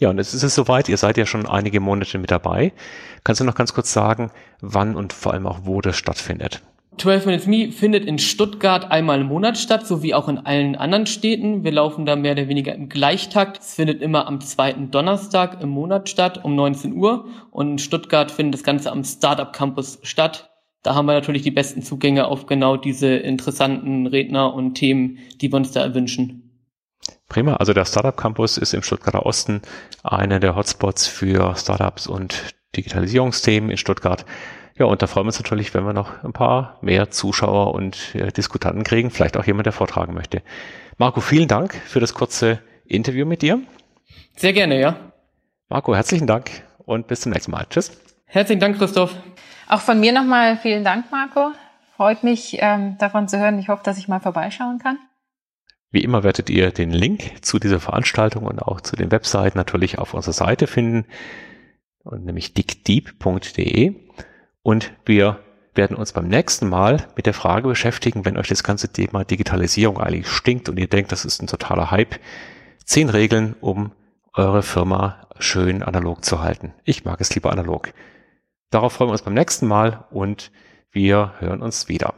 Ja, 0.00 0.08
und 0.08 0.18
es 0.18 0.32
ist 0.32 0.42
es 0.42 0.54
soweit, 0.54 0.88
ihr 0.88 0.96
seid 0.96 1.18
ja 1.18 1.26
schon 1.26 1.46
einige 1.46 1.78
Monate 1.78 2.18
mit 2.18 2.30
dabei. 2.30 2.72
Kannst 3.22 3.40
du 3.40 3.44
noch 3.44 3.54
ganz 3.54 3.74
kurz 3.74 3.92
sagen, 3.92 4.30
wann 4.60 4.96
und 4.96 5.12
vor 5.12 5.34
allem 5.34 5.46
auch 5.46 5.60
wo 5.64 5.82
das 5.82 5.96
stattfindet? 5.96 6.62
12 7.00 7.24
Minutes 7.24 7.46
Me 7.46 7.72
findet 7.72 8.04
in 8.04 8.18
Stuttgart 8.18 8.90
einmal 8.90 9.22
im 9.22 9.28
Monat 9.28 9.56
statt, 9.56 9.86
sowie 9.86 10.12
auch 10.12 10.28
in 10.28 10.36
allen 10.36 10.76
anderen 10.76 11.06
Städten. 11.06 11.64
Wir 11.64 11.72
laufen 11.72 12.04
da 12.04 12.14
mehr 12.14 12.32
oder 12.32 12.46
weniger 12.46 12.74
im 12.74 12.90
Gleichtakt. 12.90 13.58
Es 13.58 13.76
findet 13.76 14.02
immer 14.02 14.26
am 14.26 14.42
zweiten 14.42 14.90
Donnerstag 14.90 15.62
im 15.62 15.70
Monat 15.70 16.10
statt, 16.10 16.44
um 16.44 16.54
19 16.54 16.92
Uhr. 16.92 17.24
Und 17.50 17.70
in 17.70 17.78
Stuttgart 17.78 18.30
findet 18.30 18.52
das 18.52 18.64
Ganze 18.64 18.92
am 18.92 19.02
Startup 19.02 19.50
Campus 19.50 19.98
statt. 20.02 20.50
Da 20.82 20.94
haben 20.94 21.06
wir 21.06 21.14
natürlich 21.14 21.40
die 21.40 21.50
besten 21.50 21.80
Zugänge 21.80 22.26
auf 22.26 22.44
genau 22.44 22.76
diese 22.76 23.14
interessanten 23.14 24.06
Redner 24.06 24.52
und 24.52 24.74
Themen, 24.74 25.20
die 25.40 25.50
wir 25.50 25.56
uns 25.56 25.72
da 25.72 25.80
erwünschen. 25.80 26.50
Prima. 27.30 27.56
Also 27.56 27.72
der 27.72 27.86
Startup 27.86 28.14
Campus 28.14 28.58
ist 28.58 28.74
im 28.74 28.82
Stuttgarter 28.82 29.24
Osten 29.24 29.62
einer 30.02 30.38
der 30.38 30.54
Hotspots 30.54 31.06
für 31.06 31.54
Startups 31.56 32.06
und 32.06 32.54
Digitalisierungsthemen 32.76 33.70
in 33.70 33.78
Stuttgart. 33.78 34.26
Ja, 34.80 34.86
und 34.86 35.02
da 35.02 35.06
freuen 35.06 35.26
wir 35.26 35.28
uns 35.28 35.38
natürlich, 35.38 35.74
wenn 35.74 35.84
wir 35.84 35.92
noch 35.92 36.24
ein 36.24 36.32
paar 36.32 36.78
mehr 36.80 37.10
Zuschauer 37.10 37.74
und 37.74 38.14
äh, 38.14 38.32
Diskutanten 38.32 38.82
kriegen, 38.82 39.10
vielleicht 39.10 39.36
auch 39.36 39.44
jemand, 39.44 39.66
der 39.66 39.74
vortragen 39.74 40.14
möchte. 40.14 40.40
Marco, 40.96 41.20
vielen 41.20 41.48
Dank 41.48 41.74
für 41.74 42.00
das 42.00 42.14
kurze 42.14 42.60
Interview 42.86 43.26
mit 43.26 43.42
dir. 43.42 43.60
Sehr 44.36 44.54
gerne, 44.54 44.80
ja. 44.80 44.96
Marco, 45.68 45.94
herzlichen 45.94 46.26
Dank 46.26 46.50
und 46.78 47.08
bis 47.08 47.20
zum 47.20 47.32
nächsten 47.32 47.50
Mal. 47.50 47.66
Tschüss. 47.68 48.00
Herzlichen 48.24 48.60
Dank, 48.60 48.78
Christoph. 48.78 49.14
Auch 49.68 49.82
von 49.82 50.00
mir 50.00 50.14
nochmal 50.14 50.56
vielen 50.56 50.82
Dank, 50.82 51.12
Marco. 51.12 51.52
Freut 51.94 52.24
mich, 52.24 52.56
ähm, 52.60 52.96
davon 52.96 53.28
zu 53.28 53.38
hören. 53.38 53.58
Ich 53.58 53.68
hoffe, 53.68 53.82
dass 53.84 53.98
ich 53.98 54.08
mal 54.08 54.20
vorbeischauen 54.20 54.78
kann. 54.78 54.96
Wie 55.90 56.02
immer 56.02 56.22
werdet 56.22 56.48
ihr 56.48 56.70
den 56.70 56.90
Link 56.90 57.44
zu 57.44 57.58
dieser 57.58 57.80
Veranstaltung 57.80 58.46
und 58.46 58.62
auch 58.62 58.80
zu 58.80 58.96
den 58.96 59.10
Webseiten 59.10 59.58
natürlich 59.58 59.98
auf 59.98 60.14
unserer 60.14 60.32
Seite 60.32 60.66
finden, 60.66 61.04
und 62.02 62.24
nämlich 62.24 62.54
dickdeep.de. 62.54 63.94
Und 64.62 64.92
wir 65.04 65.40
werden 65.74 65.96
uns 65.96 66.12
beim 66.12 66.28
nächsten 66.28 66.68
Mal 66.68 67.06
mit 67.16 67.26
der 67.26 67.34
Frage 67.34 67.68
beschäftigen, 67.68 68.24
wenn 68.24 68.36
euch 68.36 68.48
das 68.48 68.64
ganze 68.64 68.92
Thema 68.92 69.24
Digitalisierung 69.24 70.00
eigentlich 70.00 70.28
stinkt 70.28 70.68
und 70.68 70.78
ihr 70.78 70.88
denkt, 70.88 71.12
das 71.12 71.24
ist 71.24 71.40
ein 71.40 71.46
totaler 71.46 71.90
Hype, 71.90 72.16
zehn 72.84 73.08
Regeln, 73.08 73.54
um 73.60 73.92
eure 74.34 74.62
Firma 74.62 75.26
schön 75.38 75.82
analog 75.82 76.24
zu 76.24 76.40
halten. 76.40 76.74
Ich 76.84 77.04
mag 77.04 77.20
es 77.20 77.34
lieber 77.34 77.52
analog. 77.52 77.92
Darauf 78.70 78.92
freuen 78.92 79.08
wir 79.08 79.12
uns 79.12 79.22
beim 79.22 79.34
nächsten 79.34 79.66
Mal 79.66 80.04
und 80.10 80.50
wir 80.92 81.34
hören 81.38 81.62
uns 81.62 81.88
wieder. 81.88 82.14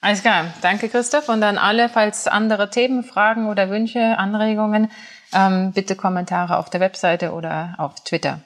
Alles 0.00 0.22
klar. 0.22 0.54
Danke, 0.62 0.88
Christoph. 0.88 1.28
Und 1.28 1.42
an 1.42 1.58
alle, 1.58 1.88
falls 1.88 2.28
andere 2.28 2.70
Themen, 2.70 3.02
Fragen 3.02 3.48
oder 3.48 3.68
Wünsche, 3.68 4.16
Anregungen, 4.16 4.90
ähm, 5.32 5.72
bitte 5.72 5.96
Kommentare 5.96 6.58
auf 6.58 6.70
der 6.70 6.80
Webseite 6.80 7.32
oder 7.32 7.74
auf 7.78 7.96
Twitter. 8.04 8.40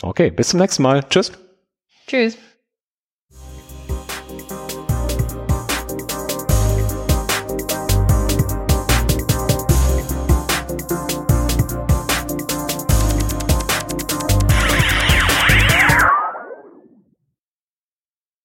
Okay, 0.00 0.30
bis 0.30 0.50
zum 0.50 0.60
nächsten 0.60 0.82
Mal. 0.82 1.02
Tschüss. 1.08 1.32
Tschüss. 2.12 2.36